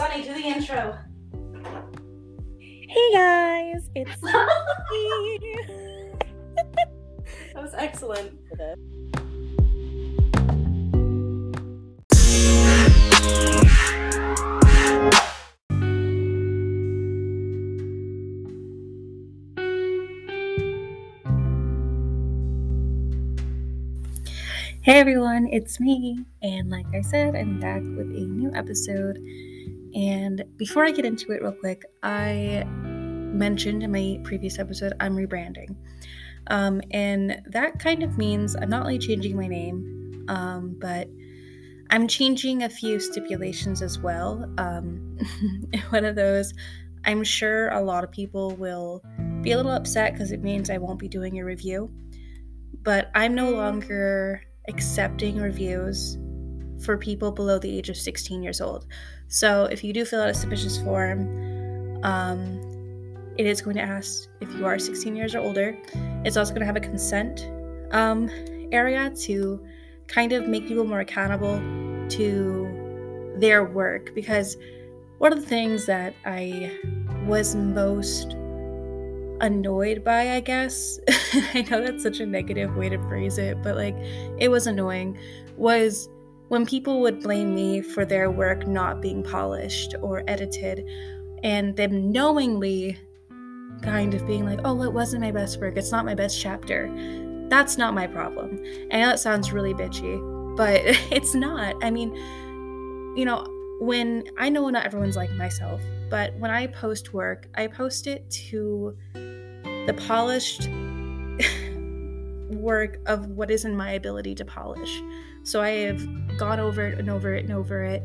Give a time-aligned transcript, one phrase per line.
[0.00, 0.96] Sunny, do the intro.
[2.88, 5.38] Hey guys, it's me.
[7.52, 8.32] That was excellent.
[24.80, 26.24] Hey everyone, it's me.
[26.40, 29.18] And like I said, I'm back with a new episode.
[29.94, 35.16] And before I get into it, real quick, I mentioned in my previous episode I'm
[35.16, 35.76] rebranding.
[36.48, 41.08] Um, and that kind of means I'm not only changing my name, um, but
[41.90, 44.48] I'm changing a few stipulations as well.
[44.58, 45.18] Um,
[45.90, 46.52] one of those,
[47.04, 49.02] I'm sure a lot of people will
[49.42, 51.90] be a little upset because it means I won't be doing a review.
[52.82, 56.16] But I'm no longer accepting reviews
[56.80, 58.86] for people below the age of 16 years old.
[59.28, 62.60] So if you do fill out a submissions form, um,
[63.36, 65.78] it is going to ask if you are 16 years or older.
[66.24, 67.48] It's also going to have a consent
[67.92, 68.30] um,
[68.72, 69.64] area to
[70.08, 71.58] kind of make people more accountable
[72.10, 74.56] to their work because
[75.18, 76.76] one of the things that I
[77.26, 78.36] was most
[79.40, 80.98] annoyed by, I guess.
[81.54, 83.96] I know that's such a negative way to phrase it, but like
[84.38, 85.18] it was annoying
[85.56, 86.08] was
[86.50, 90.84] when people would blame me for their work not being polished or edited
[91.44, 92.98] and them knowingly
[93.82, 95.76] kind of being like, "Oh, it wasn't my best work.
[95.76, 96.90] It's not my best chapter."
[97.48, 98.58] That's not my problem.
[98.90, 100.80] I know it sounds really bitchy, but
[101.12, 101.76] it's not.
[101.84, 102.16] I mean,
[103.16, 103.46] you know,
[103.80, 108.28] when I know not everyone's like myself, but when I post work, I post it
[108.48, 110.62] to the polished
[112.54, 115.02] work of what is in my ability to polish.
[115.42, 118.02] So I have gone over it and over it and over it,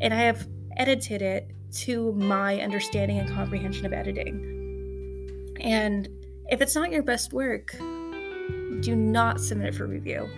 [0.00, 5.56] and I have edited it to my understanding and comprehension of editing.
[5.60, 6.08] And
[6.48, 7.74] if it's not your best work,
[8.80, 10.28] do not submit it for review.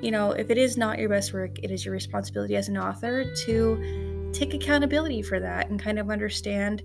[0.00, 2.78] You know, if it is not your best work, it is your responsibility as an
[2.78, 6.82] author to take accountability for that and kind of understand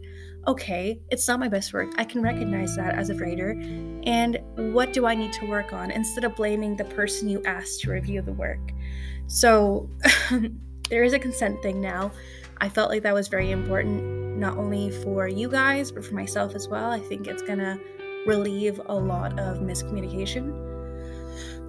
[0.47, 1.91] okay, it's not my best work.
[1.97, 3.51] I can recognize that as a writer.
[4.03, 7.81] And what do I need to work on instead of blaming the person you asked
[7.81, 8.72] to review the work?
[9.28, 9.89] So
[10.89, 12.11] there is a consent thing now.
[12.59, 16.56] I felt like that was very important, not only for you guys, but for myself
[16.56, 16.91] as well.
[16.91, 17.79] I think it's to
[18.25, 20.73] relieve a lot of miscommunication.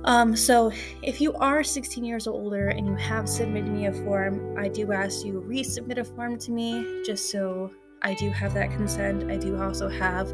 [0.04, 0.70] Um, so,
[1.02, 4.68] if you are 16 years or older and you have submitted me a form, I
[4.68, 9.30] do ask you resubmit a form to me just so I do have that consent.
[9.30, 10.28] I do also have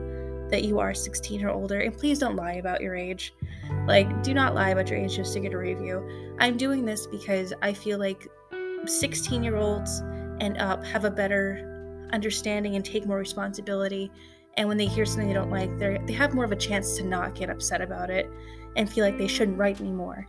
[0.51, 1.81] that you are 16 or older.
[1.81, 3.35] And please don't lie about your age.
[3.87, 6.37] Like, do not lie about your age just to get a review.
[6.39, 8.29] I'm doing this because I feel like
[8.87, 10.01] 16 year olds
[10.41, 14.11] and up have a better understanding and take more responsibility.
[14.59, 16.99] And when they hear something they don't like, they they have more of a chance
[16.99, 18.31] to not get upset about it
[18.77, 20.27] and feel like they shouldn't write anymore.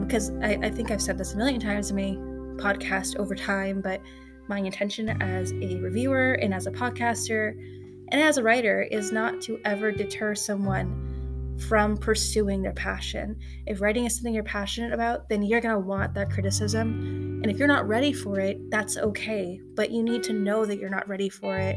[0.00, 3.34] Because um, I, I think I've said this a million times in my podcast over
[3.34, 4.00] time, but
[4.48, 7.52] my intention as a reviewer and as a podcaster
[8.10, 11.08] and as a writer is not to ever deter someone
[11.68, 13.36] from pursuing their passion.
[13.66, 17.40] If writing is something you're passionate about, then you're going to want that criticism.
[17.42, 19.60] And if you're not ready for it, that's okay.
[19.74, 21.76] But you need to know that you're not ready for it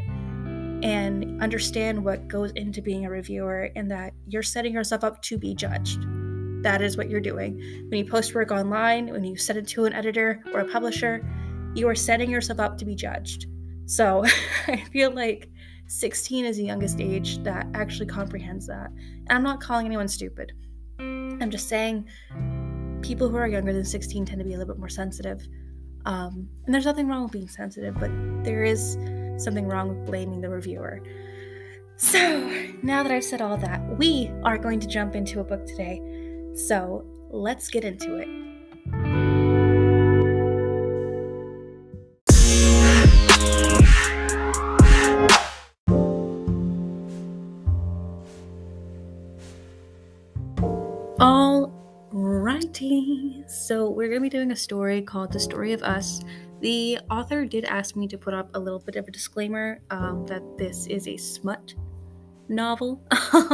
[0.84, 5.38] and understand what goes into being a reviewer and that you're setting yourself up to
[5.38, 6.06] be judged.
[6.64, 7.58] That is what you're doing.
[7.90, 11.26] When you post work online, when you send it to an editor or a publisher,
[11.74, 13.48] you are setting yourself up to be judged.
[13.86, 14.24] So
[14.68, 15.50] I feel like
[15.88, 18.92] 16 is the youngest age that actually comprehends that.
[18.92, 20.54] And I'm not calling anyone stupid.
[21.00, 22.08] I'm just saying
[23.02, 25.46] people who are younger than 16 tend to be a little bit more sensitive.
[26.06, 28.12] Um, and there's nothing wrong with being sensitive, but
[28.44, 28.98] there is
[29.38, 31.02] something wrong with blaming the reviewer.
[31.98, 32.20] So
[32.82, 36.02] now that I've said all that, we are going to jump into a book today.
[36.56, 38.51] So let's get into it.
[54.12, 56.22] Going to be doing a story called The Story of Us.
[56.60, 60.26] The author did ask me to put up a little bit of a disclaimer um,
[60.26, 61.74] that this is a smut
[62.50, 63.02] novel.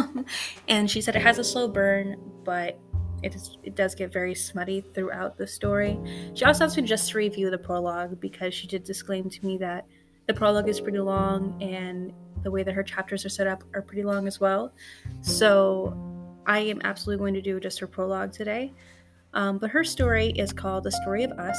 [0.67, 2.79] and she said it has a slow burn, but
[3.21, 5.99] it, is, it does get very smutty throughout the story.
[6.33, 9.59] She also asked me just to review the prologue because she did disclaim to me
[9.59, 9.85] that
[10.25, 12.11] the prologue is pretty long and
[12.41, 14.73] the way that her chapters are set up are pretty long as well.
[15.21, 15.95] So
[16.47, 18.73] I am absolutely going to do just her prologue today.
[19.33, 21.57] Um, but her story is called The Story of Us,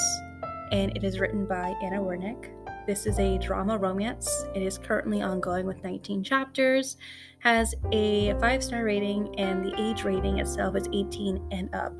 [0.72, 2.50] and it is written by Anna Wernick.
[2.86, 4.46] This is a drama romance.
[4.54, 6.96] It is currently ongoing with 19 chapters,
[7.40, 11.92] has a five star rating, and the age rating itself is 18 and up.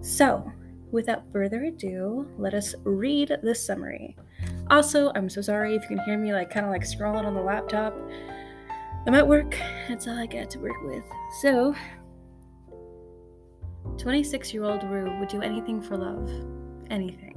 [0.00, 0.50] So,
[0.90, 4.16] without further ado, let us read the summary.
[4.70, 7.34] Also, I'm so sorry if you can hear me like kind of like scrolling on
[7.34, 7.94] the laptop.
[9.06, 9.56] I'm at work.
[9.88, 11.04] That's all I got to work with.
[11.40, 11.74] So,
[13.96, 16.30] 26 year old Rue would do anything for love.
[16.90, 17.34] Anything.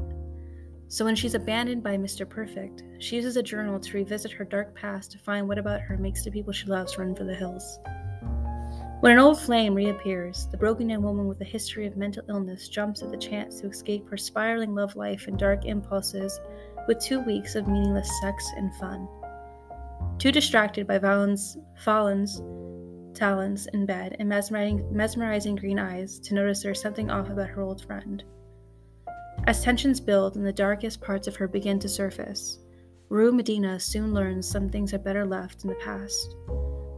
[0.87, 2.27] So when she's abandoned by Mr.
[2.27, 5.97] Perfect, she uses a journal to revisit her dark past to find what about her
[5.97, 7.79] makes the people she loves run for the hills.
[8.99, 12.67] When an old flame reappears, the broken young woman with a history of mental illness
[12.67, 16.39] jumps at the chance to escape her spiraling love life and dark impulses
[16.87, 19.07] with two weeks of meaningless sex and fun.
[20.19, 22.41] Too distracted by Valen's, Fallen's
[23.13, 27.61] talons in bed and mesmerizing, mesmerizing green eyes to notice there's something off about her
[27.61, 28.23] old friend.
[29.47, 32.59] As tensions build and the darkest parts of her begin to surface,
[33.09, 36.35] Rue Medina soon learns some things are better left in the past.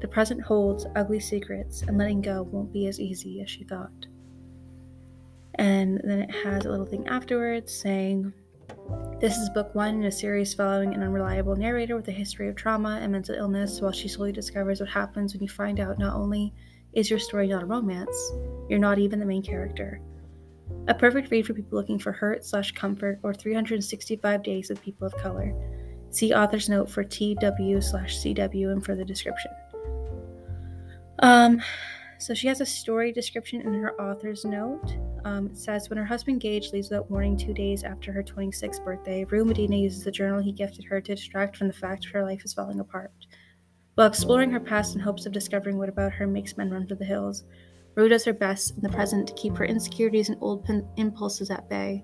[0.01, 4.05] The present holds ugly secrets, and letting go won't be as easy as she thought.
[5.55, 8.33] And then it has a little thing afterwards saying,
[9.23, 12.57] This is book one in a series following an unreliable narrator with a history of
[12.57, 16.13] trauma and mental illness while she slowly discovers what happens when you find out not
[16.13, 16.53] only
[16.91, 18.33] is your story not a romance,
[18.67, 20.01] you're not even the main character.
[20.89, 25.07] A perfect read for people looking for hurt slash comfort or 365 days with people
[25.07, 25.55] of color.
[26.09, 29.51] See author's note for TW slash CW and for the description.
[31.19, 31.61] Um,
[32.19, 34.97] so she has a story description in her author's note.
[35.25, 39.23] Um, says when her husband Gage leaves without warning two days after her 26th birthday,
[39.23, 42.25] Rue Medina uses the journal he gifted her to distract from the fact that her
[42.25, 43.11] life is falling apart.
[43.95, 46.95] While exploring her past in hopes of discovering what about her makes men run for
[46.95, 47.45] the hills,
[47.95, 51.51] Rue does her best in the present to keep her insecurities and old pin- impulses
[51.51, 52.03] at bay.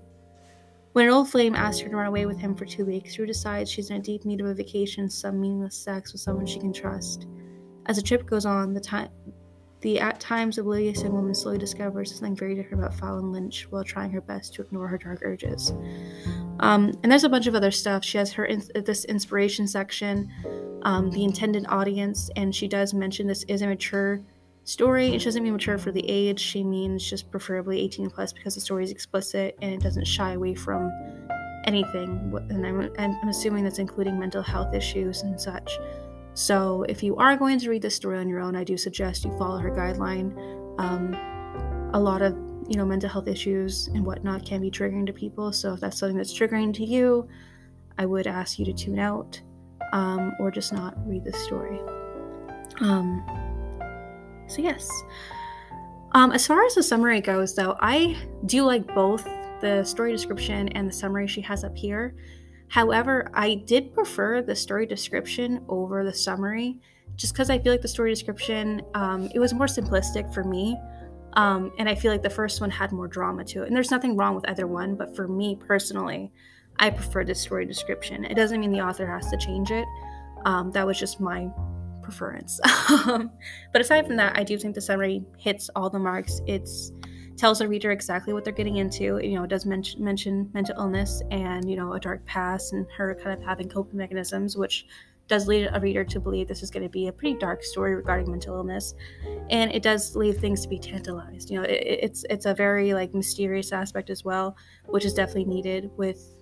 [0.94, 3.26] When an old flame asks her to run away with him for two weeks, Rue
[3.26, 6.60] decides she's in a deep need of a vacation, some meaningless sex with someone she
[6.60, 7.28] can trust.
[7.88, 9.10] As the trip goes on, the time
[9.82, 13.84] the at times oblivious young woman slowly discovers something very different about Fallon Lynch while
[13.84, 15.72] trying her best to ignore her dark urges.
[16.60, 18.04] Um, and there's a bunch of other stuff.
[18.04, 20.30] She has her in- this inspiration section,
[20.84, 24.22] um, the intended audience, and she does mention this is a mature
[24.66, 25.16] story.
[25.16, 26.40] It doesn't mean mature for the age.
[26.40, 30.34] She means just preferably 18 plus because the story is explicit and it doesn't shy
[30.34, 30.92] away from
[31.66, 32.34] anything.
[32.50, 35.72] And I'm, I'm assuming that's including mental health issues and such.
[36.34, 39.26] So if you are going to read this story on your own, I do suggest
[39.26, 40.34] you follow her guideline.
[40.80, 41.14] Um,
[41.94, 42.34] a lot of
[42.68, 45.52] you know mental health issues and whatnot can be triggering to people.
[45.52, 47.28] So if that's something that's triggering to you,
[47.98, 49.42] I would ask you to tune out
[49.92, 51.80] um, or just not read this story.
[52.80, 53.24] Um,
[54.48, 54.90] so, yes.
[56.14, 59.26] Um, as far as the summary goes, though, I do like both
[59.62, 62.16] the story description and the summary she has up here.
[62.70, 66.80] However, I did prefer the story description over the summary
[67.16, 70.78] just because I feel like the story description um, it was more simplistic for me.
[71.34, 73.68] Um, and I feel like the first one had more drama to it.
[73.68, 76.32] And there's nothing wrong with either one, but for me personally,
[76.80, 78.26] I prefer the story description.
[78.26, 79.86] It doesn't mean the author has to change it.
[80.46, 81.50] Um, that was just my
[82.02, 82.60] preference.
[82.90, 83.32] Um,
[83.72, 86.42] but aside from that, I do think the summary hits all the marks.
[86.48, 86.92] It's
[87.40, 89.18] tells the reader exactly what they're getting into.
[89.24, 92.86] You know, it does mention mention mental illness and you know a dark past and
[92.98, 94.86] her kind of having coping mechanisms, which
[95.28, 97.96] does lead a reader to believe this is going to be a pretty dark story
[97.96, 98.94] regarding mental illness,
[99.50, 101.50] and it does leave things to be tantalized.
[101.50, 105.46] You know, it, it's it's a very like mysterious aspect as well, which is definitely
[105.46, 106.36] needed with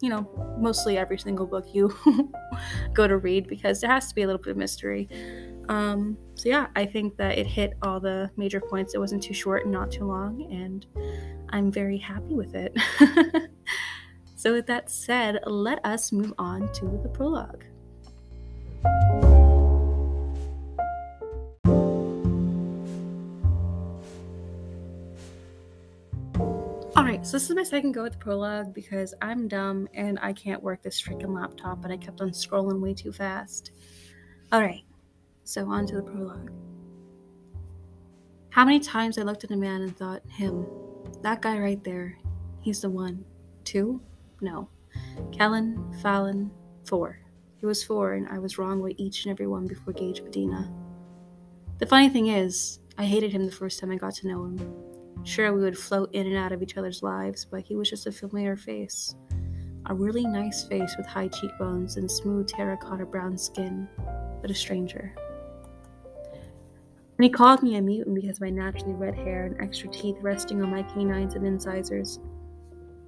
[0.00, 1.94] you know, mostly every single book you
[2.92, 5.08] go to read because there has to be a little bit of mystery.
[5.72, 8.94] Um, so, yeah, I think that it hit all the major points.
[8.94, 10.84] It wasn't too short and not too long, and
[11.48, 12.76] I'm very happy with it.
[14.36, 17.64] so, with that said, let us move on to the prologue.
[26.94, 30.34] Alright, so this is my second go at the prologue because I'm dumb and I
[30.34, 33.70] can't work this freaking laptop and I kept on scrolling way too fast.
[34.52, 34.82] Alright,
[35.44, 36.50] so on to the prologue.
[38.50, 40.66] How many times I looked at a man and thought, him,
[41.22, 42.18] that guy right there,
[42.60, 43.24] he's the one.
[43.64, 44.00] Two?
[44.40, 44.68] No.
[45.32, 46.50] Kellen, Fallon,
[46.84, 47.18] four.
[47.56, 50.70] He was four, and I was wrong with each and every one before Gage Medina.
[51.78, 54.74] The funny thing is, I hated him the first time I got to know him.
[55.24, 58.06] Sure, we would float in and out of each other's lives, but he was just
[58.06, 59.14] a familiar face.
[59.86, 63.88] A really nice face with high cheekbones and smooth terracotta brown skin,
[64.40, 65.14] but a stranger.
[67.22, 70.16] And he called me a mutant because of my naturally red hair and extra teeth
[70.22, 72.18] resting on my canines and incisors.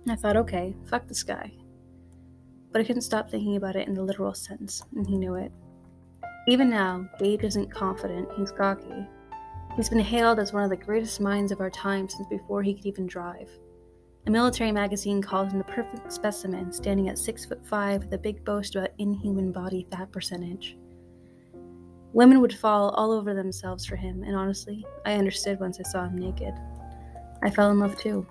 [0.05, 1.51] And I thought, okay, fuck this guy.
[2.71, 5.51] but I couldn't stop thinking about it in the literal sense, and he knew it.
[6.47, 9.09] Even now, Gage isn't confident, he's cocky.
[9.75, 12.75] He's been hailed as one of the greatest minds of our time since before he
[12.75, 13.49] could even drive.
[14.29, 18.19] A military magazine calls him the perfect specimen, standing at six foot five with a
[18.19, 20.77] big boast about inhuman body fat percentage.
[22.15, 26.05] Women would fall all over themselves for him, and honestly, I understood once I saw
[26.05, 26.55] him naked.
[27.43, 28.25] I fell in love too.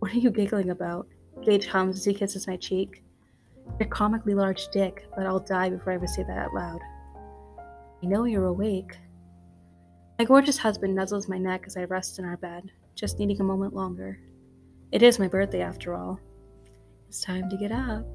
[0.00, 1.06] What are you giggling about?
[1.44, 3.04] Gage hums as he kisses my cheek.
[3.78, 6.80] Your comically large dick, but I'll die before I ever say that out loud.
[8.02, 8.98] I know you're awake.
[10.18, 12.64] My gorgeous husband nuzzles my neck as I rest in our bed,
[12.96, 14.18] just needing a moment longer.
[14.90, 16.18] It is my birthday after all.
[17.08, 18.06] It's time to get up.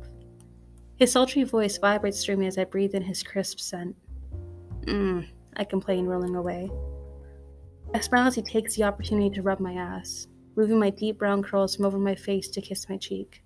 [0.98, 3.96] His sultry voice vibrates through me as I breathe in his crisp scent.
[4.86, 6.70] Mmm, I complain, rolling away.
[7.94, 11.42] I smile as he takes the opportunity to rub my ass, moving my deep brown
[11.42, 13.44] curls from over my face to kiss my cheek.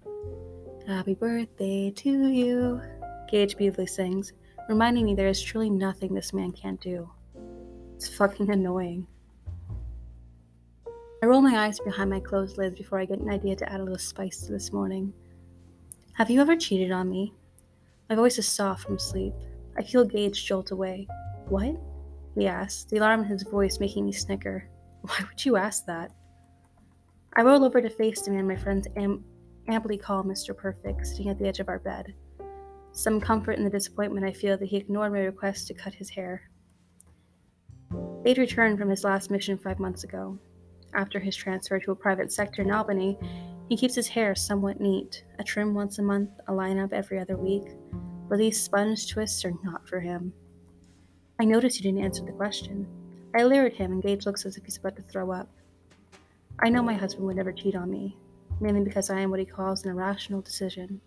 [0.87, 2.81] Happy birthday to you,
[3.29, 4.33] Gage beautifully sings,
[4.67, 7.09] reminding me there is truly nothing this man can't do.
[7.95, 9.05] It's fucking annoying.
[11.21, 13.81] I roll my eyes behind my closed lids before I get an idea to add
[13.81, 15.13] a little spice to this morning.
[16.13, 17.33] Have you ever cheated on me?
[18.09, 19.33] My voice is soft from sleep.
[19.77, 21.07] I feel Gage jolt away.
[21.49, 21.75] What?
[22.35, 24.69] he asked, the alarm in his voice making me snicker.
[25.01, 26.11] Why would you ask that?
[27.35, 29.23] I roll over to face the man my friends am-
[29.67, 30.55] amply call Mr.
[30.55, 32.13] Perfect, sitting at the edge of our bed.
[32.91, 36.09] Some comfort in the disappointment I feel that he ignored my request to cut his
[36.09, 36.49] hair.
[38.23, 40.37] They'd returned from his last mission five months ago.
[40.93, 43.17] After his transfer to a private sector in Albany,
[43.69, 47.37] he keeps his hair somewhat neat, a trim once a month, a line-up every other
[47.37, 47.69] week,
[48.27, 50.33] but these sponge twists are not for him.
[51.41, 52.85] I notice you didn't answer the question.
[53.33, 55.47] I leer at him, and Gage looks as if he's about to throw up.
[56.59, 58.17] I know my husband would never cheat on me,
[58.59, 60.99] mainly because I am what he calls an irrational decision.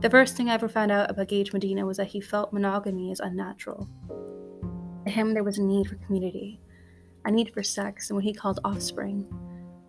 [0.00, 3.10] The first thing I ever found out about Gage Medina was that he felt monogamy
[3.10, 3.86] is unnatural.
[5.04, 6.58] To him, there was a need for community,
[7.26, 9.28] a need for sex and what he called offspring.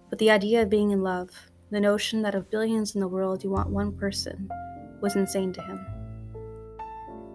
[0.10, 1.30] But the idea of being in love,
[1.70, 4.50] the notion that of billions in the world you want one person,
[5.00, 5.99] was insane to him.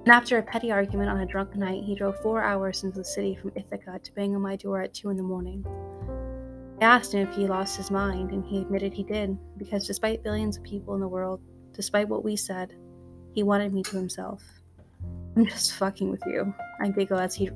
[0.05, 3.05] And after a petty argument on a drunk night, he drove four hours into the
[3.05, 5.65] city from Ithaca to bang on my door at two in the morning.
[6.83, 10.23] I asked him if he lost his mind, and he admitted he did, because despite
[10.23, 11.41] billions of people in the world,
[11.73, 12.75] despite what we said,
[13.33, 14.43] he wanted me to himself.
[15.37, 16.55] I'm just fucking with you.
[16.83, 17.49] I giggle as he.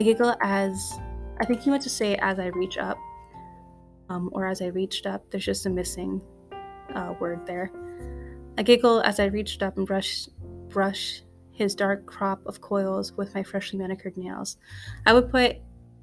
[0.00, 0.92] I giggle as.
[1.40, 2.98] I think he meant to say as I reach up,
[4.10, 5.28] um, or as I reached up.
[5.30, 6.22] There's just a missing
[6.94, 7.72] uh, word there.
[8.58, 10.30] I giggle as I reached up and brushed
[10.76, 14.58] brush his dark crop of coils with my freshly manicured nails.
[15.06, 15.56] I would put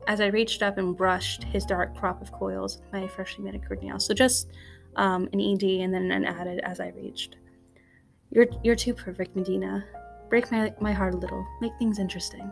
[0.08, 3.84] as I reached up and brushed his dark crop of coils with my freshly manicured
[3.84, 4.04] nails.
[4.04, 4.50] So just
[4.96, 7.36] um, an ED and then an added as I reached.
[8.32, 9.86] You're you're too perfect, Medina.
[10.28, 11.46] Break my, my heart a little.
[11.62, 12.52] Make things interesting.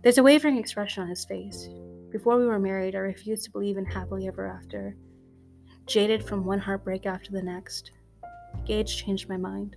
[0.00, 1.68] There's a wavering expression on his face.
[2.10, 4.96] Before we were married, I refused to believe in happily ever after.
[5.84, 7.90] Jaded from one heartbreak after the next,
[8.64, 9.76] Gage changed my mind.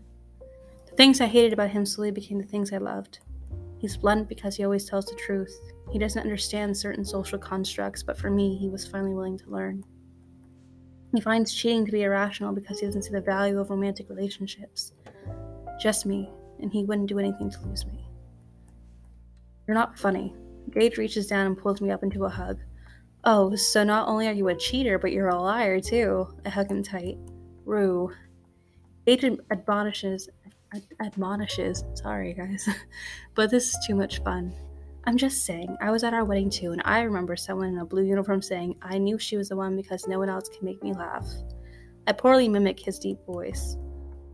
[0.98, 3.20] Things I hated about him slowly became the things I loved.
[3.80, 5.54] He's blunt because he always tells the truth.
[5.92, 9.84] He doesn't understand certain social constructs, but for me, he was finally willing to learn.
[11.14, 14.94] He finds cheating to be irrational because he doesn't see the value of romantic relationships.
[15.80, 16.30] Just me,
[16.62, 18.08] and he wouldn't do anything to lose me.
[19.68, 20.34] You're not funny.
[20.72, 22.60] Gage reaches down and pulls me up into a hug.
[23.26, 26.28] Oh, so not only are you a cheater, but you're a liar too.
[26.46, 27.18] I hug him tight.
[27.66, 28.12] Rue.
[29.06, 30.30] Gage admonishes
[31.00, 31.84] admonishes.
[31.96, 32.68] Sorry, guys.
[33.36, 34.54] but this is too much fun.
[35.08, 37.86] I'm just saying, I was at our wedding too, and I remember someone in a
[37.86, 40.82] blue uniform saying, I knew she was the one because no one else can make
[40.82, 41.28] me laugh.
[42.08, 43.78] I poorly mimic his deep voice.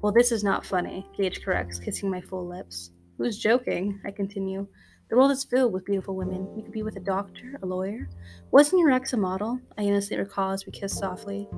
[0.02, 2.92] Well, this is not funny, Gage corrects, kissing my full lips.
[3.18, 4.00] Who's joking?
[4.06, 4.66] I continue.
[5.10, 6.48] The world is filled with beautiful women.
[6.56, 8.10] You could be with a doctor, a lawyer.
[8.52, 9.60] Wasn't your ex a model?
[9.78, 11.50] I innocently recall as we kiss softly.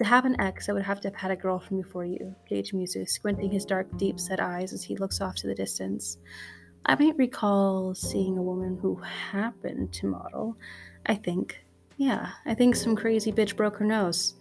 [0.00, 2.34] To have an ex, I would have to have had a girl from before you,
[2.48, 6.16] Gage muses, squinting his dark, deep set eyes as he looks off to the distance.
[6.86, 10.56] I might recall seeing a woman who happened to model.
[11.04, 11.62] I think.
[11.98, 14.36] Yeah, I think some crazy bitch broke her nose.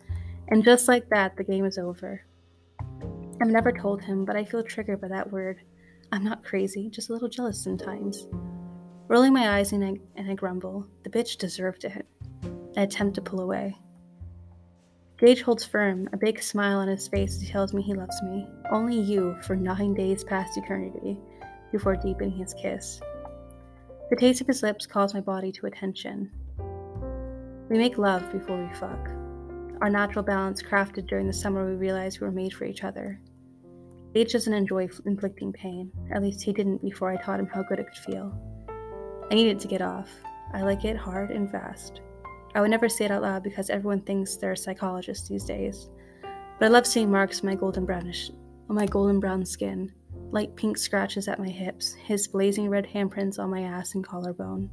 [0.48, 2.24] And just like that, the game is over.
[3.42, 5.60] I've never told him, but I feel triggered by that word.
[6.14, 8.28] I'm not crazy, just a little jealous sometimes.
[9.10, 12.08] Rolling my eyes and I, and I grumble, the bitch deserved it.
[12.78, 13.76] I attempt to pull away.
[15.20, 18.22] Gage holds firm, a big smile on his face as he tells me he loves
[18.24, 18.48] me.
[18.72, 21.20] Only you for nine days past eternity,
[21.74, 23.02] before deepening his kiss.
[24.10, 26.32] The taste of his lips calls my body to attention.
[27.70, 29.10] We make love before we fuck.
[29.82, 33.20] our natural balance crafted during the summer we realized we were made for each other.
[34.14, 35.92] Gage doesn't enjoy inflicting pain.
[36.14, 38.34] At least he didn't before I taught him how good it could feel.
[39.32, 40.10] I needed to get off.
[40.54, 42.02] I like it hard and fast.
[42.56, 45.90] I would never say it out loud because everyone thinks they're a psychologist these days.
[46.22, 48.32] But I love seeing marks on my golden brownish
[48.70, 49.92] on my golden brown skin,
[50.32, 54.70] light pink scratches at my hips, his blazing red handprints on my ass and collarbone.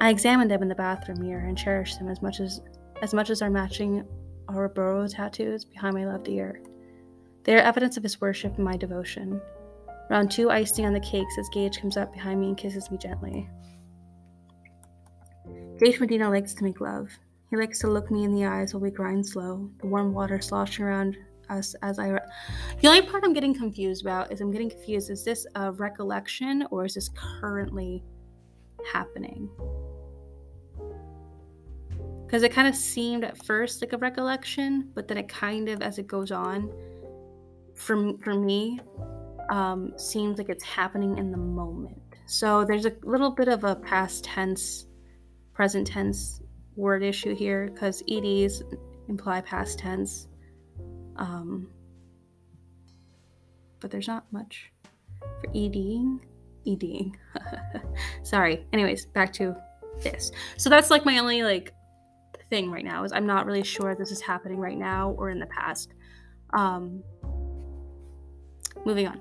[0.00, 2.60] I examined them in the bathroom mirror and cherished them as much as
[3.02, 4.04] as much as our matching
[4.48, 6.62] Ouroboros tattoos behind my left ear.
[7.44, 9.40] They are evidence of his worship and my devotion.
[10.10, 12.98] Round two icing on the cakes as Gage comes up behind me and kisses me
[12.98, 13.48] gently.
[15.78, 17.08] Gage Medina likes to make love.
[17.50, 20.40] He likes to look me in the eyes while we grind slow, the warm water
[20.40, 21.16] sloshing around
[21.48, 22.08] us as I.
[22.08, 22.20] Re-
[22.80, 26.66] the only part I'm getting confused about is I'm getting confused is this a recollection
[26.72, 28.02] or is this currently
[28.92, 29.48] happening?
[32.26, 35.80] Because it kind of seemed at first like a recollection, but then it kind of,
[35.80, 36.70] as it goes on,
[37.74, 38.80] for, for me,
[39.48, 42.02] um, seems like it's happening in the moment.
[42.26, 44.87] So there's a little bit of a past tense,
[45.58, 46.40] present tense
[46.76, 48.62] word issue here because EDs
[49.08, 50.28] imply past tense.
[51.16, 51.68] Um,
[53.80, 54.70] but there's not much
[55.20, 56.20] for EDing.
[56.64, 57.16] EDing.
[58.22, 58.64] Sorry.
[58.72, 59.56] Anyways, back to
[60.00, 60.30] this.
[60.58, 61.74] So that's like my only like
[62.50, 65.40] thing right now is I'm not really sure this is happening right now or in
[65.40, 65.92] the past.
[66.54, 67.02] Um,
[68.86, 69.20] moving on.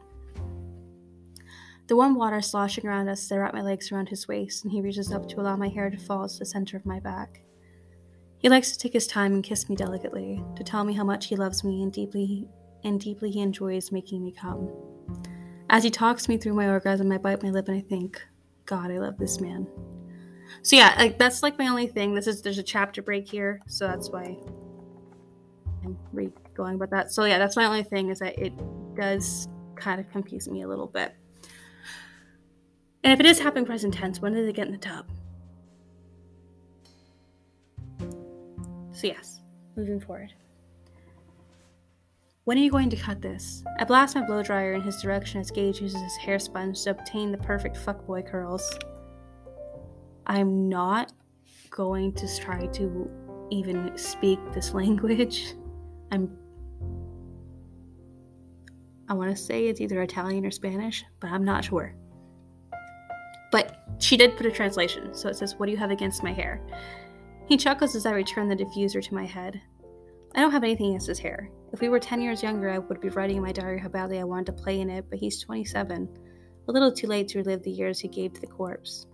[1.87, 4.71] The warm water sloshing around us as I wrap my legs around his waist, and
[4.71, 7.41] he reaches up to allow my hair to fall to the center of my back.
[8.39, 11.27] He likes to take his time and kiss me delicately, to tell me how much
[11.27, 12.47] he loves me and deeply
[12.83, 14.69] and deeply he enjoys making me come.
[15.69, 18.21] As he talks me through my orgasm, I bite my lip and I think,
[18.65, 19.67] God, I love this man.
[20.61, 22.13] So yeah, like that's like my only thing.
[22.13, 24.37] This is there's a chapter break here, so that's why
[25.83, 27.11] I'm re going about that.
[27.11, 28.53] So yeah, that's my only thing is that it
[28.95, 31.15] does kind of confuse me a little bit.
[33.07, 35.05] And if it is happening present tense, when did they get in the tub?
[38.91, 39.39] So, yes,
[39.77, 40.33] moving forward.
[42.43, 43.63] When are you going to cut this?
[43.79, 46.89] I blast my blow dryer in his direction as Gage uses his hair sponge to
[46.89, 48.77] obtain the perfect fuckboy curls.
[50.25, 51.13] I'm not
[51.69, 53.09] going to try to
[53.51, 55.53] even speak this language.
[56.11, 56.37] I'm
[59.07, 61.95] I want to say it's either Italian or Spanish, but I'm not sure.
[63.51, 66.33] But she did put a translation, so it says, What do you have against my
[66.33, 66.61] hair?
[67.47, 69.61] He chuckles as I return the diffuser to my head.
[70.35, 71.49] I don't have anything against his hair.
[71.71, 74.19] If we were 10 years younger, I would be writing in my diary how badly
[74.19, 76.09] I wanted to play in it, but he's 27,
[76.67, 79.07] a little too late to relive the years he gave to the corpse.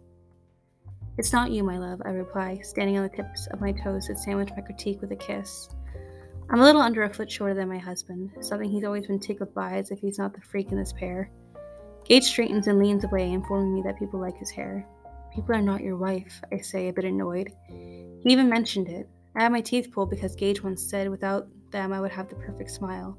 [1.18, 4.16] It's not you, my love, I reply, standing on the tips of my toes to
[4.16, 5.70] sandwich my critique with a kiss.
[6.50, 9.54] I'm a little under a foot shorter than my husband, something he's always been tickled
[9.54, 11.32] by as if he's not the freak in this pair.
[12.06, 14.86] Gage straightens and leans away, informing me that people like his hair.
[15.34, 17.52] People are not your wife, I say, a bit annoyed.
[17.70, 19.10] He even mentioned it.
[19.36, 22.36] I had my teeth pulled because Gage once said without them I would have the
[22.36, 23.18] perfect smile.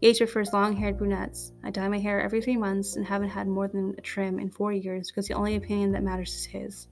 [0.00, 1.52] Gage prefers long haired brunettes.
[1.64, 4.50] I dye my hair every three months and haven't had more than a trim in
[4.50, 6.88] four years because the only opinion that matters is his.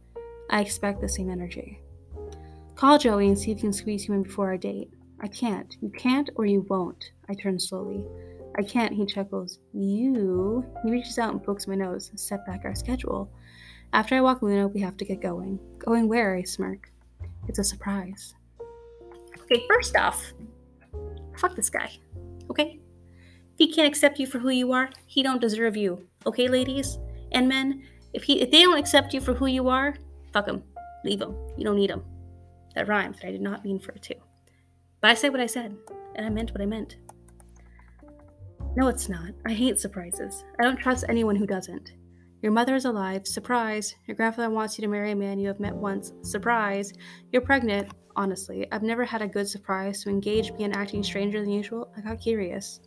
[0.51, 1.81] I expect the same energy.
[2.75, 4.91] Call Joey and see if you can squeeze him in before our date.
[5.21, 5.77] I can't.
[5.81, 7.13] You can't or you won't.
[7.29, 8.05] I turn slowly.
[8.59, 9.59] I can't, he chuckles.
[9.73, 10.65] You?
[10.83, 13.31] He reaches out and pokes my nose set back our schedule.
[13.93, 15.59] After I walk Luna, we have to get going.
[15.79, 16.35] Going where?
[16.35, 16.91] I smirk.
[17.49, 18.35] It's a surprise.
[19.43, 20.33] Okay, first off,
[21.39, 21.91] fuck this guy.
[22.51, 22.81] Okay?
[23.53, 26.07] If he can't accept you for who you are, he don't deserve you.
[26.27, 26.99] Okay, ladies
[27.33, 27.83] and men?
[28.13, 29.95] If he if they don't accept you for who you are,
[30.33, 30.63] fuck him.
[31.05, 31.37] Leave him.
[31.57, 32.03] You don't need him.
[32.75, 34.15] That rhymes, but I did not mean for it to.
[35.01, 35.77] But I said what I said,
[36.15, 36.97] and I meant what I meant.
[38.77, 39.31] No, it's not.
[39.47, 40.45] I hate surprises.
[40.61, 41.93] I don't trust anyone who doesn't.
[42.43, 43.27] Your mother is alive.
[43.27, 43.95] Surprise.
[44.07, 46.13] Your grandfather wants you to marry a man you have met once.
[46.23, 46.93] Surprise.
[47.33, 47.93] You're pregnant.
[48.15, 51.93] Honestly, I've never had a good surprise, so engage began acting stranger than usual.
[51.97, 52.81] I got curious.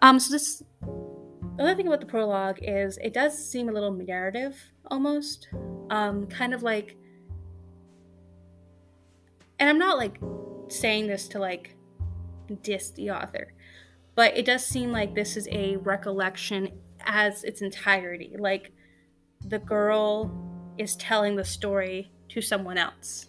[0.00, 0.62] Um, so this
[1.56, 5.48] the other thing about the prologue is it does seem a little narrative almost.
[5.90, 6.96] Um, kind of like
[9.58, 10.18] and I'm not like
[10.68, 11.76] saying this to like
[12.62, 13.52] diss the author,
[14.14, 16.70] but it does seem like this is a recollection
[17.04, 18.36] as its entirety.
[18.38, 18.72] Like
[19.46, 20.30] the girl
[20.78, 23.26] is telling the story to someone else.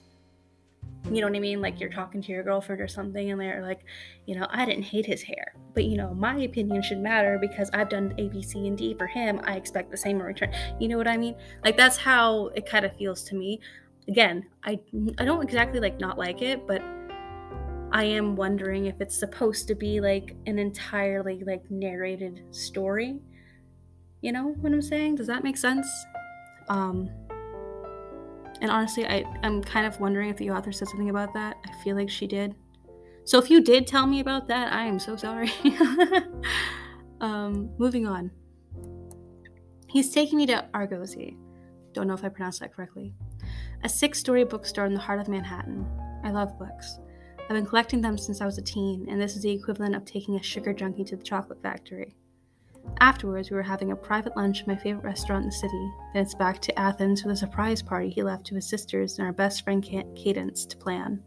[1.11, 1.61] You know what I mean?
[1.61, 3.81] Like you're talking to your girlfriend or something, and they're like,
[4.25, 7.69] you know, I didn't hate his hair, but you know, my opinion should matter because
[7.73, 9.41] I've done A, B, C, and D for him.
[9.43, 10.53] I expect the same in return.
[10.79, 11.35] You know what I mean?
[11.63, 13.59] Like that's how it kind of feels to me.
[14.07, 14.79] Again, I
[15.17, 16.81] I don't exactly like not like it, but
[17.93, 23.19] I am wondering if it's supposed to be like an entirely like narrated story.
[24.21, 25.15] You know what I'm saying?
[25.15, 25.87] Does that make sense?
[26.69, 27.09] Um
[28.61, 31.57] and honestly, I, I'm kind of wondering if the author said something about that.
[31.67, 32.55] I feel like she did.
[33.25, 35.51] So if you did tell me about that, I am so sorry.
[37.21, 38.31] um, moving on.
[39.87, 41.37] He's taking me to Argosy.
[41.93, 43.13] Don't know if I pronounced that correctly.
[43.83, 45.85] A six story bookstore in the heart of Manhattan.
[46.23, 46.99] I love books.
[47.43, 50.05] I've been collecting them since I was a teen, and this is the equivalent of
[50.05, 52.15] taking a sugar junkie to the chocolate factory.
[52.99, 55.91] Afterwards, we were having a private lunch at my favorite restaurant in the city.
[56.13, 59.25] Then it's back to Athens for the surprise party he left to his sisters and
[59.25, 61.21] our best friend Cadence to plan.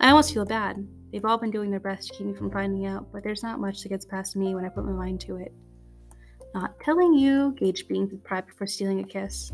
[0.00, 0.86] I almost feel bad.
[1.12, 3.60] They've all been doing their best to keep me from finding out, but there's not
[3.60, 5.52] much that gets past me when I put my mind to it.
[6.54, 9.52] Not telling you, Gage with pride before stealing a kiss.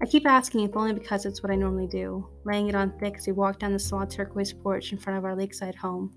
[0.00, 3.16] I keep asking if only because it's what I normally do, laying it on thick
[3.16, 6.12] as we walk down the small turquoise porch in front of our lakeside home.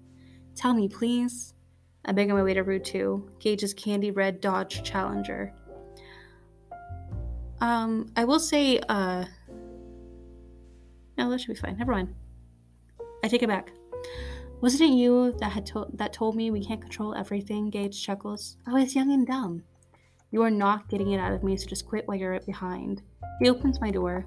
[0.55, 1.53] Tell me, please.
[2.05, 5.53] I beg on my way to Route 2, Gage's candy red Dodge Challenger.
[7.59, 9.25] Um, I will say, uh,
[11.17, 11.77] no, that should be fine.
[11.77, 12.13] Never mind.
[13.23, 13.71] I take it back.
[14.61, 17.69] Wasn't it you that had to- that told me we can't control everything?
[17.69, 18.57] Gage chuckles.
[18.65, 19.63] I was young and dumb.
[20.31, 23.01] You are not getting it out of me, so just quit while you're right behind.
[23.39, 24.25] He opens my door.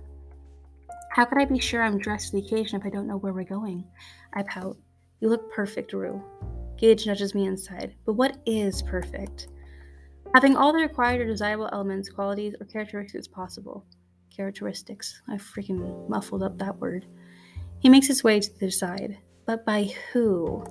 [1.10, 3.32] How could I be sure I'm dressed for the occasion if I don't know where
[3.32, 3.84] we're going?
[4.32, 4.76] I pout.
[5.20, 6.22] You look perfect, Rue.
[6.78, 7.94] Gage nudges me inside.
[8.06, 9.48] But what is perfect?
[10.34, 13.84] Having all the required or desirable elements, qualities, or characteristics possible.
[14.34, 15.20] Characteristics.
[15.28, 17.06] I freaking muffled up that word.
[17.80, 19.18] He makes his way to the side.
[19.44, 20.64] But by who?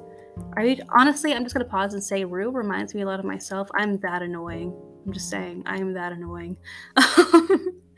[0.54, 1.34] Are you honestly?
[1.34, 3.70] I'm just gonna pause and say Rue reminds me a lot of myself.
[3.76, 4.74] I'm that annoying.
[5.06, 6.56] I'm just saying, I am that annoying.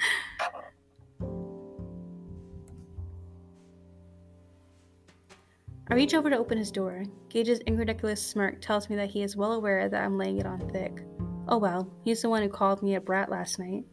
[5.92, 7.04] I reach over to open his door.
[7.28, 10.70] Gage's incredulous smirk tells me that he is well aware that I'm laying it on
[10.70, 11.04] thick.
[11.50, 13.84] Oh well, he's the one who called me a brat last night.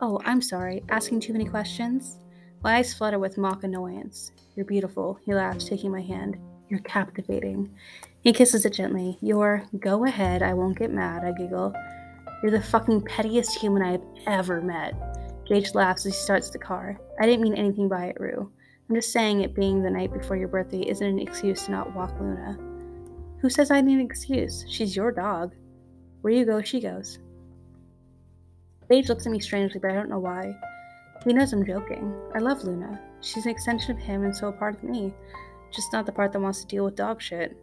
[0.00, 2.20] Oh, I'm sorry, asking too many questions?
[2.62, 4.30] My eyes flutter with mock annoyance.
[4.54, 6.38] You're beautiful, he laughs, taking my hand.
[6.68, 7.74] You're captivating.
[8.20, 9.18] He kisses it gently.
[9.20, 11.74] You're, go ahead, I won't get mad, I giggle.
[12.44, 14.94] You're the fucking pettiest human I have ever met.
[15.48, 17.00] Gage laughs as he starts the car.
[17.20, 18.48] I didn't mean anything by it, Rue.
[18.92, 21.96] I'm just saying it being the night before your birthday isn't an excuse to not
[21.96, 22.58] walk Luna.
[23.40, 24.66] Who says I need an excuse?
[24.68, 25.54] She's your dog.
[26.20, 27.18] Where you go, she goes.
[28.90, 30.54] Gage looks at me strangely, but I don't know why.
[31.24, 32.14] He knows I'm joking.
[32.34, 33.00] I love Luna.
[33.22, 35.14] She's an extension of him and so a part of me.
[35.74, 37.56] Just not the part that wants to deal with dog shit.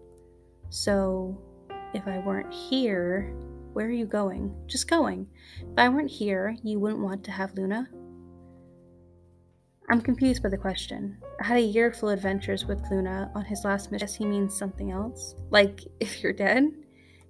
[0.72, 1.40] So,
[1.94, 3.36] if I weren't here,
[3.74, 4.52] where are you going?
[4.66, 5.28] Just going.
[5.62, 7.88] If I weren't here, you wouldn't want to have Luna?
[9.90, 11.18] I'm confused by the question.
[11.42, 14.06] I had a year full of adventures with Luna on his last mission.
[14.06, 15.36] Guess he means something else?
[15.50, 16.68] Like, if you're dead?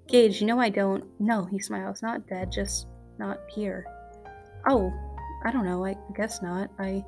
[0.07, 1.05] Gage, you know I don't.
[1.19, 2.01] No, he smiles.
[2.01, 3.85] Not dead, just not here.
[4.67, 4.91] Oh,
[5.45, 5.85] I don't know.
[5.85, 6.69] I guess not.
[6.79, 7.05] I.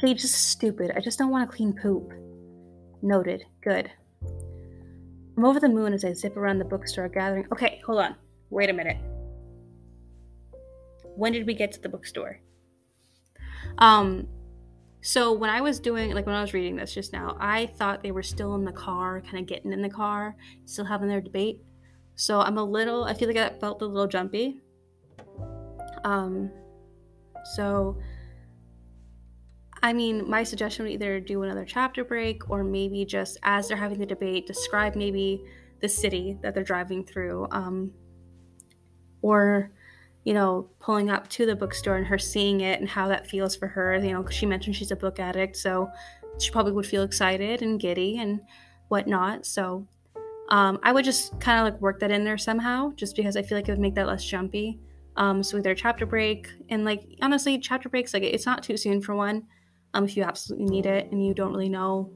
[0.00, 0.92] Gage is stupid.
[0.94, 2.12] I just don't want to clean poop.
[3.02, 3.44] Noted.
[3.62, 3.90] Good.
[5.36, 7.46] I'm over the moon as I zip around the bookstore gathering.
[7.52, 8.16] Okay, hold on.
[8.50, 8.98] Wait a minute.
[11.16, 12.38] When did we get to the bookstore?
[13.78, 14.28] Um,
[15.02, 18.04] so when I was doing, like when I was reading this just now, I thought
[18.04, 21.20] they were still in the car, kind of getting in the car, still having their
[21.20, 21.60] debate.
[22.14, 24.60] So I'm a little, I feel like I felt a little jumpy.
[26.04, 26.52] Um,
[27.54, 27.98] so,
[29.82, 33.76] I mean, my suggestion would either do another chapter break or maybe just as they're
[33.76, 35.42] having the debate, describe maybe
[35.80, 37.48] the city that they're driving through.
[37.50, 37.90] Um,
[39.20, 39.72] or
[40.24, 43.56] you know, pulling up to the bookstore and her seeing it and how that feels
[43.56, 43.96] for her.
[43.96, 45.90] You know, she mentioned she's a book addict, so
[46.38, 48.40] she probably would feel excited and giddy and
[48.88, 49.46] whatnot.
[49.46, 49.86] So
[50.48, 53.42] um, I would just kind of like work that in there somehow, just because I
[53.42, 54.78] feel like it would make that less jumpy.
[55.16, 59.02] Um, so either chapter break and like honestly, chapter breaks like it's not too soon
[59.02, 59.44] for one.
[59.94, 62.10] Um, if you absolutely need it and you don't really know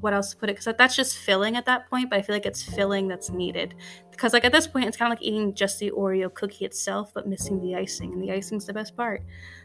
[0.00, 2.34] what else to put it because that's just filling at that point but i feel
[2.34, 3.74] like it's filling that's needed
[4.10, 7.12] because like at this point it's kind of like eating just the oreo cookie itself
[7.14, 9.22] but missing the icing and the icing's the best part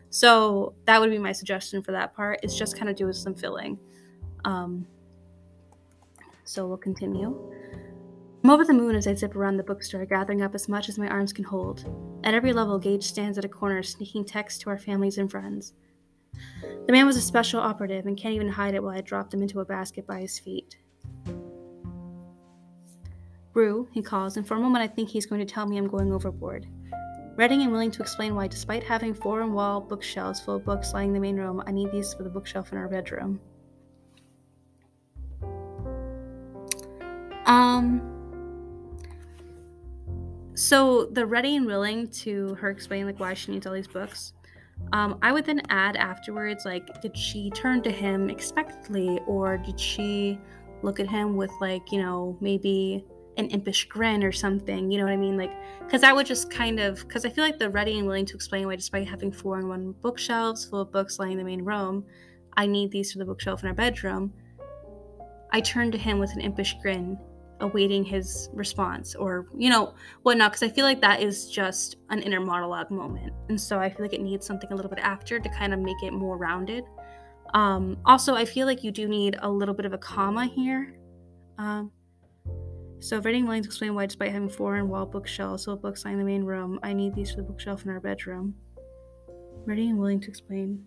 [0.09, 3.35] so that would be my suggestion for that part it's just kind of do some
[3.35, 3.77] filling
[4.45, 4.85] um,
[6.43, 7.37] so we'll continue
[8.43, 10.97] I'm over the moon as I zip around the bookstore, gathering up as much as
[10.97, 11.83] my arms can hold.
[12.23, 15.73] At every level, Gage stands at a corner, sneaking texts to our families and friends.
[16.85, 19.41] The man was a special operative and can't even hide it while I dropped him
[19.41, 20.77] into a basket by his feet.
[23.53, 25.87] Rue, he calls, and for a moment I think he's going to tell me I'm
[25.87, 26.67] going overboard.
[27.35, 31.09] Ready and willing to explain why, despite having four wall bookshelves full of books lining
[31.09, 33.39] in the main room, I need these for the bookshelf in our bedroom.
[37.45, 38.01] Um.
[40.55, 44.33] So the ready and willing to her explain like why she needs all these books.
[44.93, 49.79] Um, I would then add afterwards, like, did she turn to him expectantly, or did
[49.79, 50.39] she
[50.81, 53.03] look at him with like, you know, maybe
[53.37, 54.89] an impish grin or something?
[54.89, 55.37] You know what I mean?
[55.37, 58.25] Like, because I would just kind of, because I feel like the ready and willing
[58.27, 61.63] to explain why, despite having four in one bookshelves full of books lining the main
[61.63, 62.05] room,
[62.55, 64.33] I need these for the bookshelf in our bedroom.
[65.51, 67.17] I turned to him with an impish grin
[67.59, 69.93] awaiting his response or you know
[70.23, 73.33] whatnot because i feel like that is just an inner monologue moment.
[73.49, 75.79] And so i feel like it needs something a little bit after to kind of
[75.79, 76.83] make it more rounded.
[77.53, 80.97] Um, also i feel like you do need a little bit of a comma here.
[81.57, 81.91] Um,
[82.99, 86.23] so reading lines explain why despite having four in wall bookshelves of books in the
[86.23, 88.55] main room i need these for the bookshelf in our bedroom.
[89.65, 90.85] Ready and willing to explain.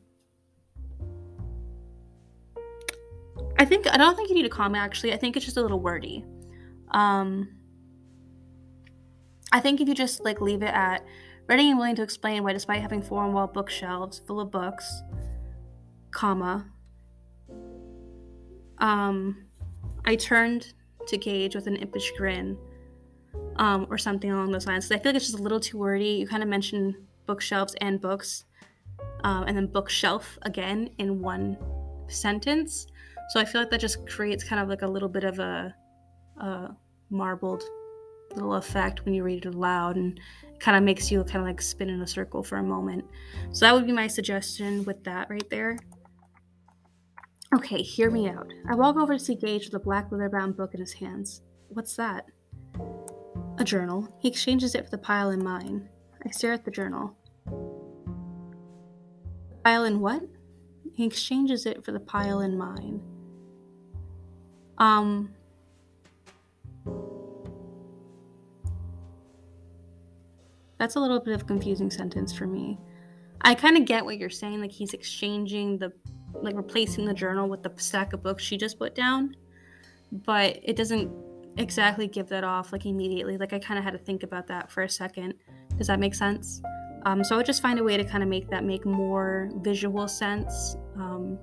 [3.59, 5.12] I think I don't think you need a comma actually.
[5.12, 6.24] I think it's just a little wordy.
[6.90, 7.48] Um,
[9.53, 11.05] I think if you just like leave it at
[11.48, 15.03] ready and willing to explain why, despite having four on wall bookshelves full of books,
[16.11, 16.66] comma,
[18.79, 19.46] um,
[20.05, 20.72] I turned
[21.09, 22.57] to Gage with an impish grin,
[23.57, 24.87] um, or something along those lines.
[24.87, 26.11] Because I feel like it's just a little too wordy.
[26.11, 26.94] You kind of mentioned
[27.26, 28.44] bookshelves and books,
[29.24, 31.57] um, and then bookshelf again in one
[32.09, 32.87] sentence.
[33.31, 35.74] So I feel like that just creates kind of like a little bit of a
[36.40, 36.68] uh,
[37.11, 37.62] marbled
[38.35, 40.20] little effect when you read it aloud and
[40.61, 43.05] kind of makes you kind of like spin in a circle for a moment.
[43.53, 45.79] So that would be my suggestion with that right there.
[47.55, 48.46] Okay, hear me out.
[48.68, 51.42] I walk over to see Gage with a black leather bound book in his hands.
[51.68, 52.26] What's that?
[53.59, 54.09] A journal.
[54.20, 55.88] He exchanges it for the pile in mine.
[56.24, 57.16] I stare at the journal.
[59.64, 60.22] Pile in what?
[60.94, 63.03] He exchanges it for the pile in mine.
[64.79, 65.35] Um,
[70.81, 72.79] That's a little bit of a confusing sentence for me.
[73.43, 75.93] I kind of get what you're saying, like he's exchanging the,
[76.33, 79.37] like replacing the journal with the stack of books she just put down,
[80.11, 81.12] but it doesn't
[81.59, 83.37] exactly give that off like immediately.
[83.37, 85.35] Like I kind of had to think about that for a second.
[85.77, 86.62] Does that make sense?
[87.05, 89.51] Um, so I would just find a way to kind of make that make more
[89.57, 90.79] visual sense.
[90.97, 91.38] Um,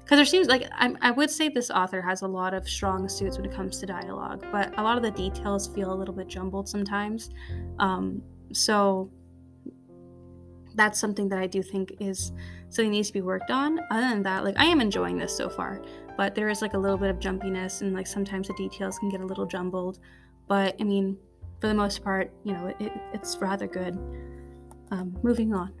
[0.00, 3.08] because there seems like I, I, would say this author has a lot of strong
[3.08, 6.14] suits when it comes to dialogue, but a lot of the details feel a little
[6.14, 7.30] bit jumbled sometimes.
[7.78, 8.20] Um,
[8.52, 9.10] so
[10.74, 12.32] that's something that I do think is
[12.68, 13.80] something needs to be worked on.
[13.90, 15.82] Other than that, like I am enjoying this so far,
[16.16, 19.08] but there is like a little bit of jumpiness and like sometimes the details can
[19.08, 19.98] get a little jumbled.
[20.48, 21.16] But I mean,
[21.60, 23.94] for the most part, you know, it, it's rather good.
[24.90, 25.72] Um, moving on.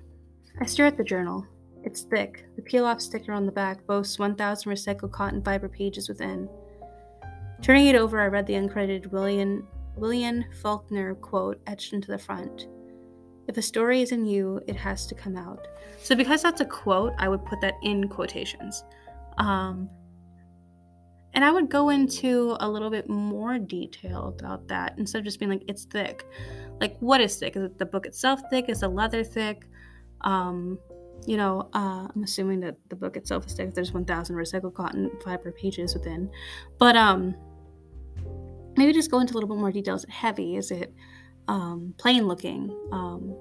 [0.60, 1.46] I stare at the journal.
[1.82, 2.44] It's thick.
[2.56, 6.48] The peel off sticker on the back boasts 1,000 recycled cotton fiber pages within.
[7.62, 9.66] Turning it over, I read the uncredited William
[10.00, 12.66] William Faulkner quote etched into the front.
[13.46, 15.66] If a story is in you, it has to come out.
[16.02, 18.84] So, because that's a quote, I would put that in quotations.
[19.38, 19.88] Um,
[21.34, 25.38] and I would go into a little bit more detail about that instead of just
[25.38, 26.26] being like, it's thick.
[26.80, 27.56] Like, what is thick?
[27.56, 28.68] Is it the book itself thick?
[28.68, 29.66] Is the leather thick?
[30.22, 30.78] Um,
[31.26, 33.74] you know, uh, I'm assuming that the book itself is thick.
[33.74, 36.30] There's 1,000 recycled cotton fiber pages within.
[36.78, 37.34] But, um,
[38.80, 39.94] maybe just go into a little bit more detail.
[39.94, 40.56] Is it heavy?
[40.56, 40.94] Is it
[41.48, 42.74] um, plain looking?
[42.92, 43.36] Um,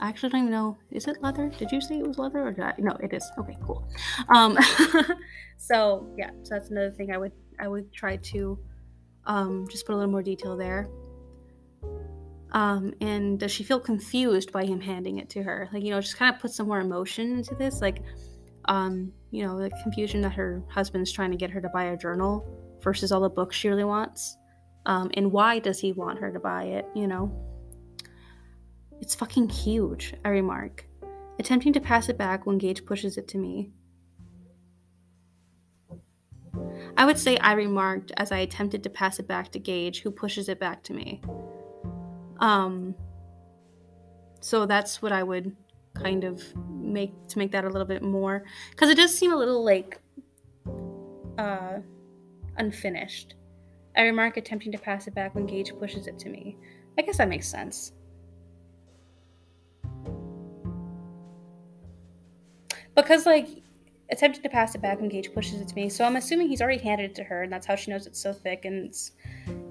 [0.00, 0.78] I actually don't even know.
[0.90, 1.50] Is it leather?
[1.50, 2.72] Did you say it was leather or did I?
[2.78, 3.30] No, it is.
[3.38, 3.86] Okay, cool.
[4.34, 4.56] Um,
[5.58, 8.58] so yeah, so that's another thing I would I would try to
[9.26, 10.88] um, just put a little more detail there.
[12.52, 15.68] Um, and does she feel confused by him handing it to her?
[15.74, 17.82] Like you know, just kind of put some more emotion into this.
[17.82, 17.98] Like,
[18.64, 21.96] um, you know, the confusion that her husband's trying to get her to buy a
[21.98, 22.46] journal
[22.82, 24.38] versus all the books she really wants.
[24.86, 27.32] Um, and why does he want her to buy it, you know?
[29.00, 30.86] It's fucking huge, I remark,
[31.38, 33.70] attempting to pass it back when Gage pushes it to me.
[36.96, 40.10] I would say I remarked as I attempted to pass it back to Gage, who
[40.10, 41.22] pushes it back to me.
[42.40, 42.94] Um,
[44.40, 45.54] so that's what I would
[45.94, 49.36] kind of make to make that a little bit more because it does seem a
[49.36, 50.00] little like
[51.36, 51.78] uh
[52.56, 53.34] unfinished
[53.96, 56.56] I remark, attempting to pass it back when Gage pushes it to me.
[56.98, 57.92] I guess that makes sense.
[62.94, 63.48] Because, like,
[64.10, 66.60] attempting to pass it back when Gage pushes it to me, so I'm assuming he's
[66.60, 69.12] already handed it to her, and that's how she knows it's so thick and it's,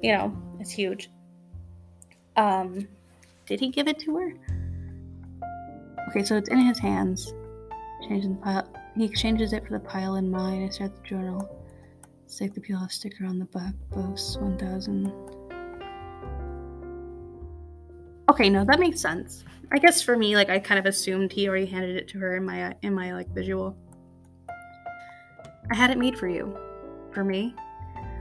[0.02, 1.10] you know, it's huge.
[2.36, 2.88] Um,
[3.46, 4.34] did he give it to her?
[6.10, 7.34] Okay, so it's in his hands.
[8.08, 8.68] Changing the pile.
[8.96, 10.66] He exchanges it for the pile in mine.
[10.66, 11.59] I start the journal.
[12.30, 15.12] Stick the peel off sticker on the back post 1000.
[18.30, 19.44] Okay, no, that makes sense.
[19.72, 22.38] I guess for me, like I kind of assumed he already handed it to her
[22.38, 23.76] in my in my like visual.
[25.72, 26.56] I had it made for you.
[27.12, 27.56] For me.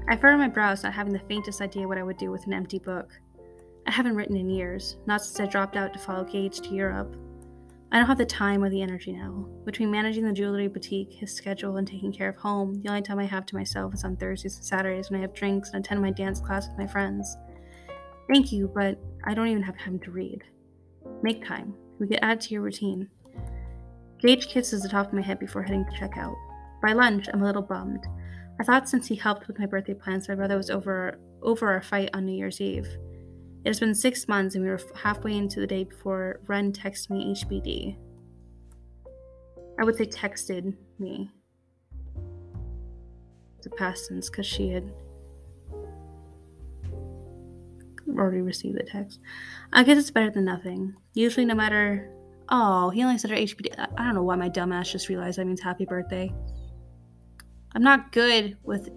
[0.08, 2.54] I furrowed my brows, not having the faintest idea what I would do with an
[2.54, 3.12] empty book.
[3.86, 7.14] I haven't written in years, not since I dropped out to follow Gage to Europe.
[7.90, 9.48] I don't have the time or the energy now.
[9.64, 13.18] Between managing the jewelry boutique, his schedule, and taking care of home, the only time
[13.18, 16.02] I have to myself is on Thursdays and Saturdays when I have drinks and attend
[16.02, 17.38] my dance class with my friends.
[18.30, 20.44] Thank you, but I don't even have time to read.
[21.22, 21.74] Make time.
[21.98, 23.08] We get add to your routine.
[24.20, 26.36] Gage kisses the top of my head before heading to check out.
[26.82, 28.06] By lunch, I'm a little bummed.
[28.60, 31.82] I thought since he helped with my birthday plans, my brother was over over our
[31.82, 32.88] fight on New Year's Eve.
[33.64, 37.10] It has been six months, and we were halfway into the day before Ren texted
[37.10, 37.96] me HBD.
[39.80, 41.30] I would say texted me.
[43.62, 44.92] The past tense because she had
[48.16, 49.20] already received the text.
[49.72, 50.94] I guess it's better than nothing.
[51.14, 52.10] Usually, no matter.
[52.48, 53.74] Oh, he only said her HBD.
[53.78, 56.32] I don't know why my dumbass just realized that means happy birthday.
[57.74, 58.88] I'm not good with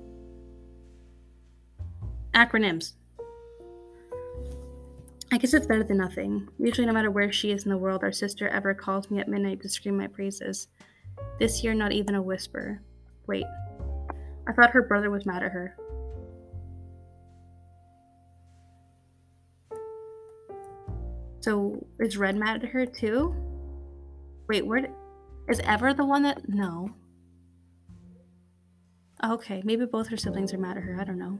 [2.34, 2.94] acronyms.
[5.34, 6.50] I guess it's better than nothing.
[6.60, 9.30] Usually, no matter where she is in the world, our sister ever calls me at
[9.30, 10.68] midnight to scream my praises.
[11.40, 12.82] This year, not even a whisper.
[13.28, 13.46] Wait.
[14.48, 15.78] I thought her brother was mad at her.
[21.40, 23.34] So, is Ren mad at her too?
[24.50, 24.86] Wait, where
[25.48, 26.48] is Ever the one that.
[26.50, 26.90] No.
[29.24, 31.00] Okay, maybe both her siblings are mad at her.
[31.00, 31.40] I don't know.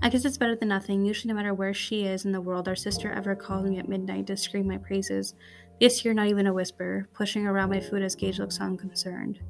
[0.00, 1.04] I guess it's better than nothing.
[1.04, 3.88] Usually, no matter where she is in the world, our sister ever calls me at
[3.88, 5.34] midnight to scream my praises.
[5.80, 9.40] This year, not even a whisper, pushing around my food as Gage looks unconcerned.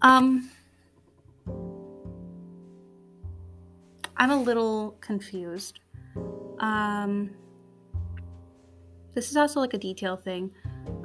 [0.00, 0.50] Um,
[4.16, 5.80] I'm a little confused.
[6.58, 7.30] Um,
[9.14, 10.50] this is also like a detail thing.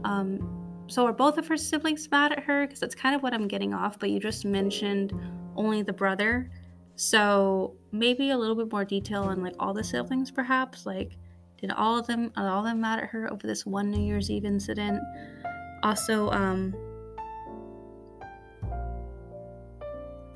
[0.04, 2.66] Um, so are both of her siblings mad at her?
[2.66, 4.00] Because that's kind of what I'm getting off.
[4.00, 5.14] But you just mentioned
[5.56, 6.50] only the brother.
[6.98, 10.86] So maybe a little bit more detail on like all the siblings, perhaps.
[10.88, 11.16] Like,
[11.62, 14.32] did all of them all of them mad at her over this one New Year's
[14.32, 15.00] Eve incident?
[15.84, 16.76] Also, um,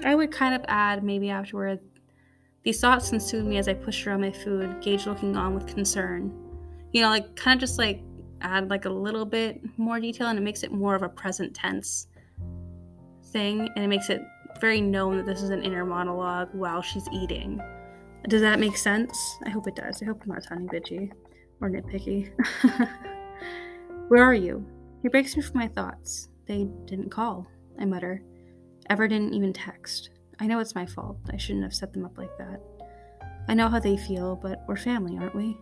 [0.05, 1.79] I would kind of add maybe afterward.
[2.63, 6.31] These thoughts consumed me as I pushed around my food, Gage looking on with concern.
[6.91, 8.03] You know, like kind of just like
[8.41, 11.55] add like a little bit more detail, and it makes it more of a present
[11.55, 12.05] tense
[13.31, 14.21] thing, and it makes it
[14.61, 17.59] very known that this is an inner monologue while she's eating.
[18.29, 19.17] Does that make sense?
[19.45, 20.01] I hope it does.
[20.01, 21.11] I hope I'm not sounding bitchy
[21.59, 22.31] or nitpicky.
[24.07, 24.65] Where are you?
[25.01, 26.29] He breaks me from my thoughts.
[26.45, 27.47] They didn't call,
[27.79, 28.21] I mutter.
[28.89, 30.11] Ever didn't even text.
[30.39, 31.17] I know it's my fault.
[31.31, 32.61] I shouldn't have set them up like that.
[33.47, 35.57] I know how they feel, but we're family, aren't we?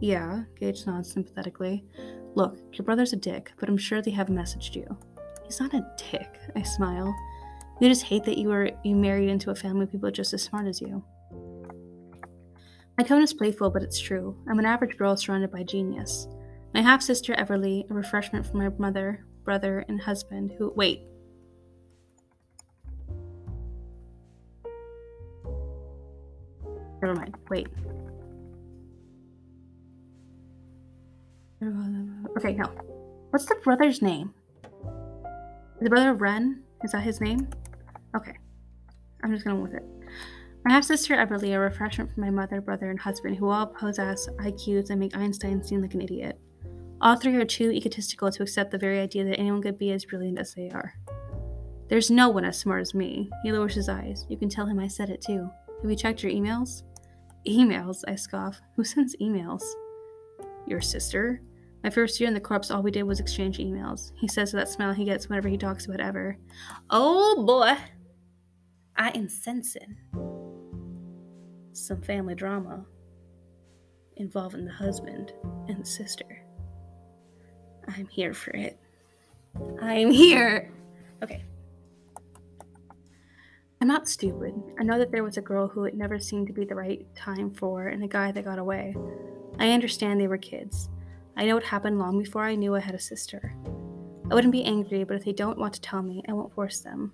[0.00, 1.84] Yeah, Gage nods sympathetically.
[2.34, 4.96] Look, your brother's a dick, but I'm sure they have messaged you.
[5.44, 7.14] He's not a dick, I smile.
[7.80, 10.42] You just hate that you were you married into a family of people just as
[10.42, 11.02] smart as you.
[12.98, 14.36] My tone is playful, but it's true.
[14.48, 16.28] I'm an average girl surrounded by genius.
[16.74, 21.02] My half sister Everly, a refreshment from my mother, brother, and husband, who wait.
[27.02, 27.34] Never mind.
[27.50, 27.66] Wait.
[32.36, 32.66] Okay, no.
[33.30, 34.32] What's the brother's name?
[35.80, 36.62] The brother Ren?
[36.84, 37.48] Is that his name?
[38.16, 38.36] Okay.
[39.22, 39.84] I'm just going to with it.
[40.64, 44.28] My half sister Everly, a refreshment from my mother, brother, and husband, who all possess
[44.38, 46.38] IQs and make Einstein seem like an idiot.
[47.00, 50.04] All three are too egotistical to accept the very idea that anyone could be as
[50.04, 50.94] brilliant as they are.
[51.88, 53.28] There's no one as smart as me.
[53.42, 54.24] He lowers his eyes.
[54.28, 55.50] You can tell him I said it too.
[55.82, 56.84] Have you checked your emails?
[57.46, 58.60] Emails, I scoff.
[58.76, 59.64] Who sends emails?
[60.68, 61.42] Your sister?
[61.82, 64.12] My first year in the corps, all we did was exchange emails.
[64.14, 66.36] He says that smile he gets whenever he talks about Ever.
[66.90, 67.76] Oh boy!
[68.96, 69.96] I am sensing
[71.72, 72.84] some family drama
[74.16, 75.32] involving the husband
[75.68, 76.44] and the sister.
[77.88, 78.78] I'm here for it.
[79.80, 80.72] I'm here.
[81.22, 81.44] Okay.
[83.80, 84.54] I'm not stupid.
[84.78, 87.04] I know that there was a girl who it never seemed to be the right
[87.16, 88.94] time for and a guy that got away.
[89.58, 90.88] I understand they were kids.
[91.36, 93.54] I know it happened long before I knew I had a sister.
[94.30, 96.80] I wouldn't be angry, but if they don't want to tell me, I won't force
[96.80, 97.12] them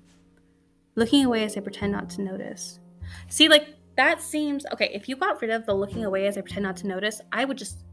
[0.95, 2.81] looking away as I pretend not to notice.
[3.29, 4.91] See, like, that seems okay.
[4.93, 7.45] If you got rid of the looking away as I pretend not to notice, I
[7.45, 7.85] would just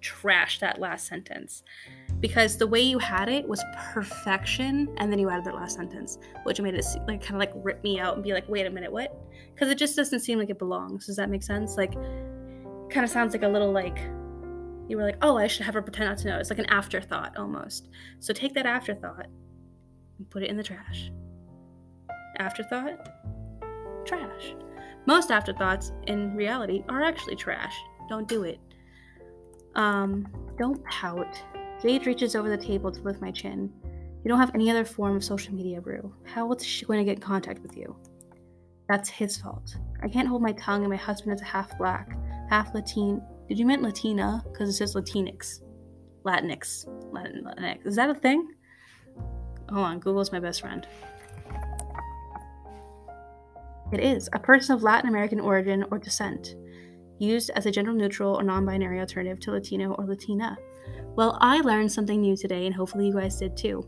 [0.00, 1.62] trash that last sentence.
[2.20, 6.18] because the way you had it was perfection and then you added that last sentence
[6.44, 8.70] which made it like kind of like rip me out and be like wait a
[8.70, 9.16] minute what
[9.52, 11.92] because it just doesn't seem like it belongs does that make sense like
[12.90, 13.98] kind of sounds like a little like
[14.88, 16.70] you were like oh i should have her pretend not to know it's like an
[16.70, 17.88] afterthought almost
[18.20, 19.26] so take that afterthought
[20.18, 21.10] and put it in the trash
[22.38, 23.08] afterthought
[24.04, 24.54] trash
[25.06, 27.74] most afterthoughts in reality are actually trash
[28.08, 28.58] don't do it
[29.74, 30.26] um
[30.58, 31.42] don't pout
[31.82, 33.72] Jade reaches over the table to lift my chin.
[34.22, 36.14] You don't have any other form of social media, Rue.
[36.22, 37.96] How is she going to get in contact with you?
[38.88, 39.76] That's his fault.
[40.00, 42.16] I can't hold my tongue, and my husband is a half black,
[42.48, 43.20] half Latin.
[43.48, 44.42] Did you mean Latina?
[44.50, 45.60] Because it says Latinx.
[46.24, 46.86] Latinx.
[47.12, 47.86] Latin, Latinx.
[47.86, 48.48] Is that a thing?
[49.70, 50.86] Hold on, Google's my best friend.
[53.92, 56.54] It is a person of Latin American origin or descent,
[57.18, 60.56] used as a gender neutral or non binary alternative to Latino or Latina.
[61.14, 63.86] Well, I learned something new today, and hopefully you guys did too.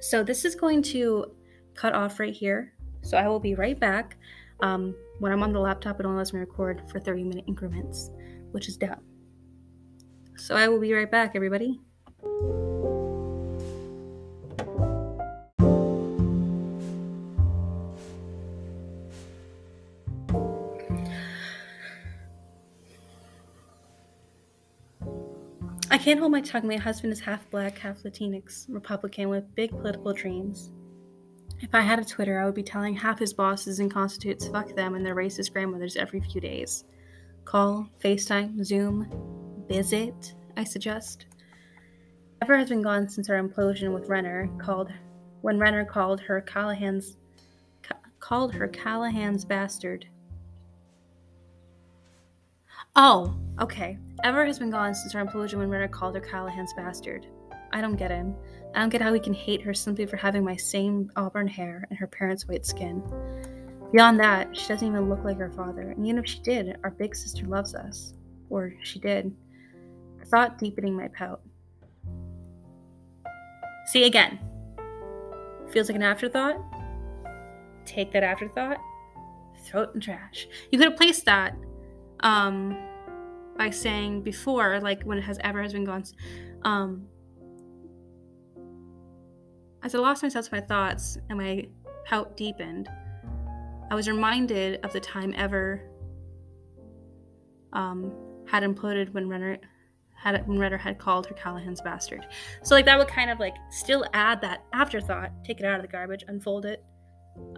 [0.00, 1.26] So this is going to
[1.74, 2.74] cut off right here.
[3.02, 4.16] So I will be right back.
[4.60, 8.10] Um, when I'm on the laptop, it only lets me record for 30 minute increments,
[8.52, 9.02] which is doubt.
[10.36, 11.80] So I will be right back, everybody.
[25.90, 26.68] I can't hold my tongue.
[26.68, 30.70] My husband is half black, half Latinx, Republican with big political dreams.
[31.60, 34.76] If I had a Twitter, I would be telling half his bosses and constitutes fuck
[34.76, 36.84] them and their racist grandmothers every few days.
[37.48, 39.10] Call, FaceTime, Zoom,
[39.70, 41.24] visit, I suggest.
[42.42, 44.92] Ever has been gone since our implosion with Renner called
[45.40, 47.16] when Renner called her Callahan's
[47.82, 50.06] ca- called her Callahan's bastard.
[52.96, 53.96] Oh, okay.
[54.24, 57.28] Ever has been gone since our implosion when Renner called her Callahan's bastard.
[57.72, 58.36] I don't get him.
[58.74, 61.86] I don't get how he can hate her simply for having my same auburn hair
[61.88, 63.02] and her parents' white skin.
[63.92, 66.90] Beyond that, she doesn't even look like her father, and even if she did, our
[66.90, 68.12] big sister loves us.
[68.50, 69.34] Or she did.
[70.18, 71.40] The thought deepening my pout.
[73.86, 74.38] See again.
[75.70, 76.56] Feels like an afterthought?
[77.84, 78.78] Take that afterthought,
[79.64, 80.46] throw it in trash.
[80.70, 81.56] You could have placed that
[82.20, 82.76] um,
[83.56, 86.04] by saying before, like when it has ever has been gone,
[86.62, 87.06] um,
[89.82, 91.66] as I lost myself to my thoughts and my
[92.04, 92.88] pout deepened,
[93.90, 95.82] I was reminded of the time ever
[97.72, 98.12] um,
[98.46, 99.58] had imploded when Renner
[100.14, 102.26] had when Renner had called her Callahan's bastard.
[102.62, 105.82] So like that would kind of like still add that afterthought, take it out of
[105.82, 106.82] the garbage, unfold it,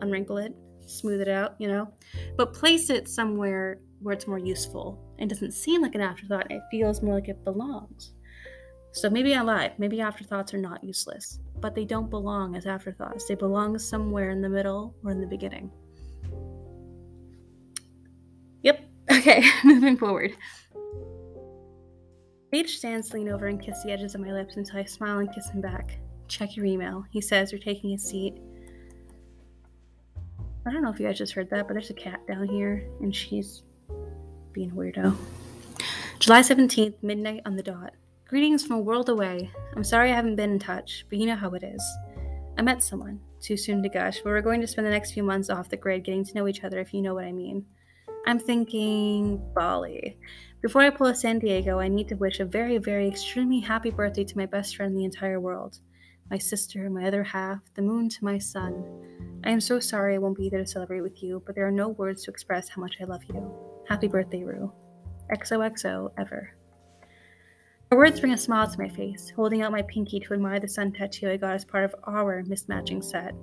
[0.02, 0.54] unwrinkle it,
[0.86, 1.92] smooth it out, you know,
[2.36, 5.02] but place it somewhere where it's more useful.
[5.18, 8.12] It doesn't seem like an afterthought, it feels more like it belongs.
[8.92, 9.78] So maybe I lied.
[9.78, 13.26] Maybe afterthoughts are not useless, but they don't belong as afterthoughts.
[13.26, 15.70] They belong somewhere in the middle or in the beginning.
[19.10, 20.32] Okay, moving forward.
[22.52, 25.32] Gage stands lean over and kiss the edges of my lips until I smile and
[25.32, 25.98] kiss him back.
[26.28, 28.34] Check your email, he says, you're taking a seat.
[30.66, 32.86] I don't know if you guys just heard that, but there's a cat down here,
[33.00, 33.62] and she's
[34.52, 35.16] being a weirdo.
[36.18, 37.94] July 17th, midnight on the dot.
[38.28, 39.50] Greetings from a world away.
[39.74, 41.82] I'm sorry I haven't been in touch, but you know how it is.
[42.58, 45.22] I met someone, too soon to gush, but we're going to spend the next few
[45.22, 47.64] months off the grid getting to know each other if you know what I mean.
[48.26, 50.18] I'm thinking Bali.
[50.60, 53.90] Before I pull to San Diego, I need to wish a very, very extremely happy
[53.90, 55.78] birthday to my best friend in the entire world.
[56.30, 58.84] My sister, my other half, the moon to my sun.
[59.44, 61.72] I am so sorry I won't be there to celebrate with you, but there are
[61.72, 63.52] no words to express how much I love you.
[63.88, 64.70] Happy birthday, Rue.
[65.32, 66.54] XOXO ever.
[67.90, 70.68] Her words bring a smile to my face, holding out my pinky to admire the
[70.68, 73.34] sun tattoo I got as part of our mismatching set,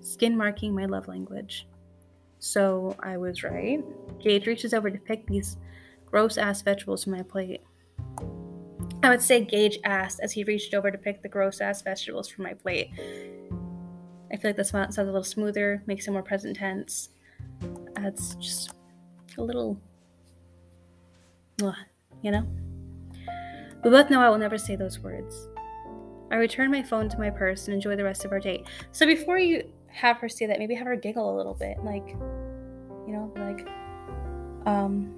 [0.00, 1.66] skin marking my love language.
[2.38, 3.82] So I was right.
[4.20, 5.56] Gage reaches over to pick these
[6.06, 7.62] gross ass vegetables from my plate.
[9.02, 12.28] I would say Gage asked as he reached over to pick the gross ass vegetables
[12.28, 12.90] from my plate.
[14.32, 17.10] I feel like this sounds a little smoother, makes it more present tense,
[17.96, 18.72] adds just
[19.36, 19.80] a little
[22.22, 22.46] you know?
[23.84, 25.48] We both know I will never say those words.
[26.30, 28.66] I return my phone to my purse and enjoy the rest of our date.
[28.92, 31.82] So before you have her say that, maybe have her giggle a little bit.
[31.84, 32.08] Like,
[33.06, 33.66] you know, like,
[34.66, 35.14] um,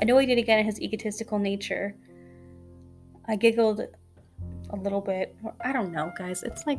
[0.00, 1.94] I know he did again in his egotistical nature.
[3.26, 3.80] I giggled
[4.70, 5.36] a little bit.
[5.60, 6.42] I don't know, guys.
[6.42, 6.78] It's like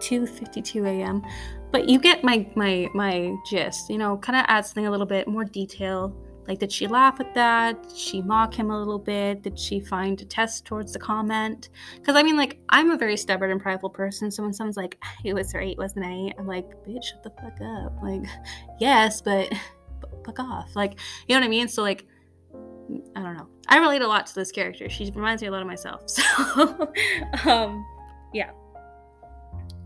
[0.00, 1.22] 2:52 a.m.
[1.70, 3.90] But you get my my my gist.
[3.90, 6.14] You know, kind of add something a little bit more detail
[6.46, 7.82] Like, did she laugh at that?
[7.82, 9.42] Did she mock him a little bit?
[9.42, 11.68] Did she find a test towards the comment?
[11.96, 14.30] Because I mean, like, I'm a very stubborn and prideful person.
[14.30, 16.32] So when someone's like, it was right, wasn't I?
[16.38, 18.02] I'm like, bitch, shut the fuck up.
[18.02, 18.22] Like,
[18.80, 19.52] yes, but
[20.24, 20.74] fuck off.
[20.74, 21.68] Like, you know what I mean?
[21.68, 22.06] So, like,
[23.14, 23.46] I don't know.
[23.68, 24.88] I relate a lot to this character.
[24.88, 26.02] She reminds me a lot of myself.
[26.10, 26.92] So,
[27.46, 27.86] um,
[28.34, 28.50] yeah.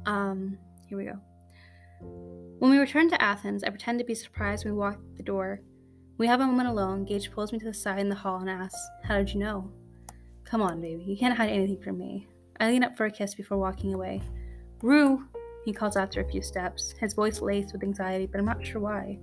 [0.07, 1.19] Um, here we go.
[2.59, 5.61] When we returned to Athens, I pretend to be surprised when we walked the door.
[6.17, 7.05] We have a moment alone.
[7.05, 9.71] Gage pulls me to the side in the hall and asks, How did you know?
[10.45, 11.03] Come on, baby.
[11.03, 12.29] You can't hide anything from me.
[12.61, 14.23] I lean up for a kiss before walking away.
[14.81, 15.25] Rue,
[15.65, 18.81] he calls after a few steps, his voice laced with anxiety, but I'm not sure
[18.81, 19.19] why.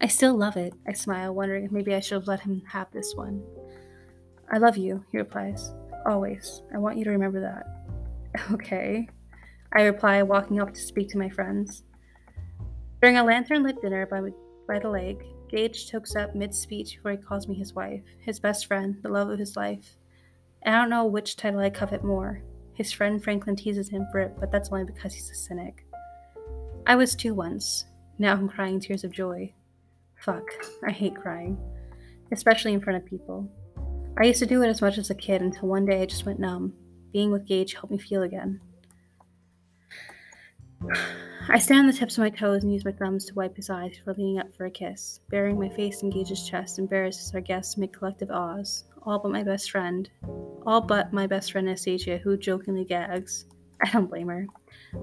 [0.00, 2.90] I still love it, I smile, wondering if maybe I should have let him have
[2.90, 3.42] this one.
[4.52, 5.72] I love you, he replies.
[6.04, 6.62] Always.
[6.74, 7.66] I want you to remember that.
[8.52, 9.08] Okay.
[9.74, 11.84] I reply, walking up to speak to my friends.
[13.00, 14.20] During a lantern lit dinner by,
[14.66, 18.40] by the lake, Gage chokes up mid speech before he calls me his wife, his
[18.40, 19.98] best friend, the love of his life.
[20.62, 22.42] And I don't know which title I covet more.
[22.72, 25.84] His friend Franklin teases him for it, but that's only because he's a cynic.
[26.86, 27.84] I was too once.
[28.18, 29.52] Now I'm crying tears of joy.
[30.20, 30.48] Fuck,
[30.86, 31.58] I hate crying,
[32.30, 33.46] especially in front of people.
[34.18, 36.24] I used to do it as much as a kid until one day I just
[36.24, 36.72] went numb.
[37.12, 38.58] Being with Gage helped me feel again.
[41.48, 43.68] I stand on the tips of my toes and use my thumbs to wipe his
[43.68, 47.34] eyes before leaning up for a kiss, burying my face in Gage's chest, embarrassed as
[47.34, 48.84] our guests make collective awes.
[49.02, 50.08] All but my best friend.
[50.64, 53.46] All but my best friend Anastasia, who jokingly gags.
[53.84, 54.46] I don't blame her.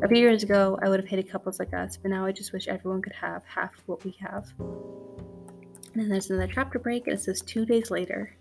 [0.01, 2.53] A few years ago, I would have hated couples like us, but now I just
[2.53, 4.47] wish everyone could have half of what we have.
[4.59, 8.35] And then there's another chapter break, and it says two days later.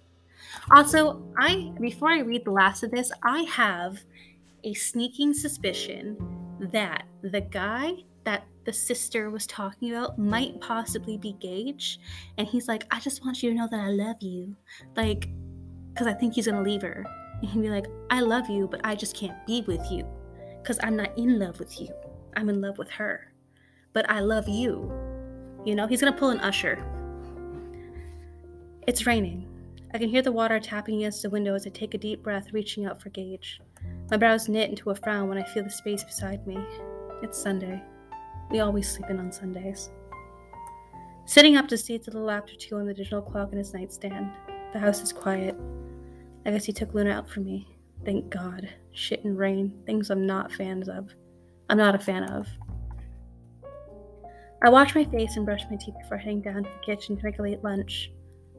[0.71, 3.99] Also, I before I read the last of this, I have
[4.63, 7.93] a sneaking suspicion that the guy
[8.25, 11.99] that the sister was talking about might possibly be Gage.
[12.37, 14.55] And he's like, I just want you to know that I love you.
[14.97, 15.29] Like,
[15.93, 17.05] because I think he's going to leave her.
[17.41, 20.07] And he'd be like, I love you, but I just can't be with you.
[20.63, 21.89] Because I'm not in love with you.
[22.37, 23.33] I'm in love with her.
[23.95, 24.93] But I love you.
[25.65, 26.85] You know, he's going to pull an usher.
[28.87, 29.48] It's raining.
[29.95, 32.53] I can hear the water tapping against the window as I take a deep breath,
[32.53, 33.61] reaching out for Gage.
[34.11, 36.59] My brows knit into a frown when I feel the space beside me.
[37.23, 37.83] It's Sunday.
[38.51, 39.91] We always sleep in on Sundays.
[41.25, 43.73] Sitting up to see it's a little after two on the digital clock in his
[43.73, 44.31] nightstand.
[44.73, 45.57] The house is quiet.
[46.45, 47.67] I guess he took Luna out for me.
[48.05, 48.69] Thank God.
[48.93, 51.11] Shit and rain, things I'm not fans of.
[51.71, 52.47] I'm not a fan of.
[54.63, 57.25] I wash my face and brush my teeth before heading down to the kitchen to
[57.25, 58.11] make a late lunch.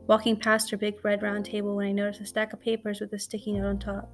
[0.10, 3.14] Walking past her big red round table when I notice a stack of papers with
[3.14, 4.12] a sticky note on top.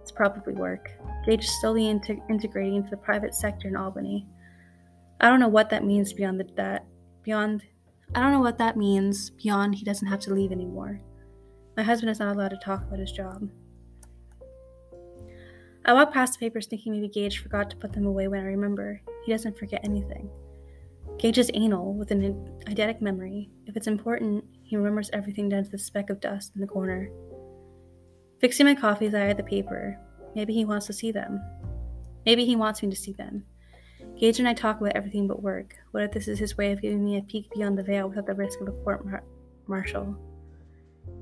[0.00, 0.90] It's probably work.
[1.26, 4.26] Gage is slowly integrating into the private sector in Albany.
[5.20, 6.86] I don't know what that means beyond the, that
[7.24, 7.62] beyond
[8.14, 10.98] I don't know what that means beyond he doesn't have to leave anymore.
[11.76, 13.50] My husband is not allowed to talk about his job.
[15.84, 18.44] I walk past the papers thinking maybe Gage forgot to put them away when I
[18.44, 19.02] remember.
[19.26, 20.30] He doesn't forget anything.
[21.18, 23.50] Gage is anal with an eidetic memory.
[23.66, 27.10] If it's important, he remembers everything down to the speck of dust in the corner.
[28.38, 29.98] Fixing my coffee I eye the paper.
[30.34, 31.40] Maybe he wants to see them.
[32.26, 33.44] Maybe he wants me to see them.
[34.20, 35.74] Gage and I talk about everything but work.
[35.92, 38.26] What if this is his way of giving me a peek beyond the veil without
[38.26, 39.24] the risk of a court mar-
[39.66, 40.14] martial?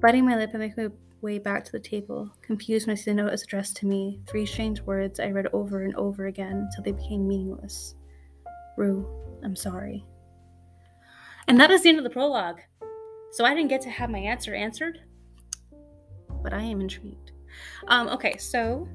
[0.01, 0.89] Biting my lip, I make my
[1.23, 4.21] way back to the table, confused when I see the note is addressed to me.
[4.27, 7.95] Three strange words I read over and over again until they became meaningless.
[8.77, 9.09] Rue,
[9.45, 10.05] I'm sorry.
[11.47, 12.61] And that is the end of the prologue.
[13.37, 15.01] So I didn't get to have my answer answered
[16.47, 17.33] but I am intrigued.
[17.89, 18.87] Um, okay, so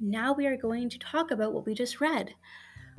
[0.00, 2.34] now we are going to talk about what we just read.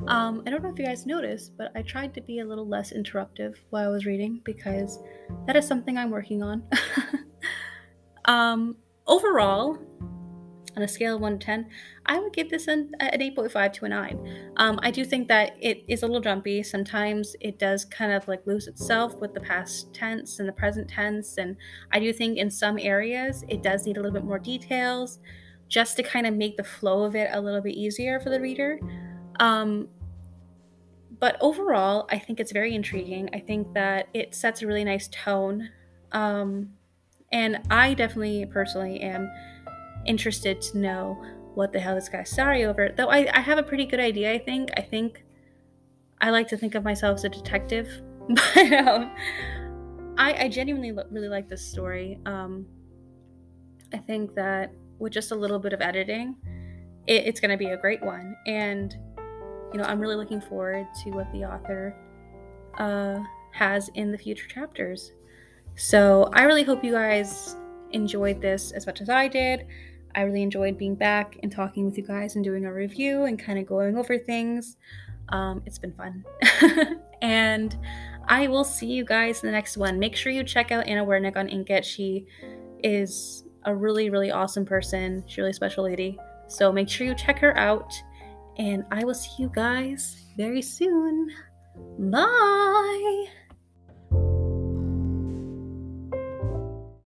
[0.07, 2.65] Um, I don't know if you guys noticed, but I tried to be a little
[2.65, 4.97] less interruptive while I was reading because
[5.45, 6.63] that is something I'm working on.
[8.25, 8.77] um,
[9.07, 9.77] overall,
[10.75, 11.69] on a scale of 1 to 10,
[12.05, 14.51] I would give this an, an 8.5 to a 9.
[14.57, 16.63] Um, I do think that it is a little jumpy.
[16.63, 20.89] Sometimes it does kind of like lose itself with the past tense and the present
[20.89, 21.37] tense.
[21.37, 21.57] And
[21.91, 25.19] I do think in some areas it does need a little bit more details
[25.67, 28.39] just to kind of make the flow of it a little bit easier for the
[28.39, 28.79] reader.
[29.39, 29.87] Um,
[31.19, 33.29] but overall, I think it's very intriguing.
[33.33, 35.69] I think that it sets a really nice tone.
[36.11, 36.71] Um,
[37.31, 39.31] and I definitely personally am
[40.05, 41.23] interested to know
[41.53, 42.93] what the hell this guy's sorry over.
[42.95, 44.69] Though I, I have a pretty good idea, I think.
[44.77, 45.23] I think
[46.19, 47.89] I like to think of myself as a detective,
[48.29, 49.11] but um,
[50.17, 52.19] I, I genuinely lo- really like this story.
[52.25, 52.65] Um,
[53.93, 56.35] I think that with just a little bit of editing,
[57.07, 58.35] it, it's going to be a great one.
[58.45, 58.95] And,
[59.73, 61.95] you know, I'm really looking forward to what the author
[62.77, 63.19] uh,
[63.53, 65.11] has in the future chapters.
[65.75, 67.55] So I really hope you guys
[67.91, 69.65] enjoyed this as much as I did.
[70.15, 73.37] I really enjoyed being back and talking with you guys and doing a review and
[73.37, 74.77] kind of going over things.
[75.29, 76.25] Um, it's been fun.
[77.21, 77.77] and
[78.27, 79.99] I will see you guys in the next one.
[79.99, 81.83] Make sure you check out Anna Wernick on Inkitt.
[81.83, 82.27] She
[82.83, 85.23] is a really, really awesome person.
[85.27, 86.17] She's a really special lady.
[86.47, 87.93] So make sure you check her out.
[88.57, 91.31] And I will see you guys very soon.
[91.97, 93.27] Bye.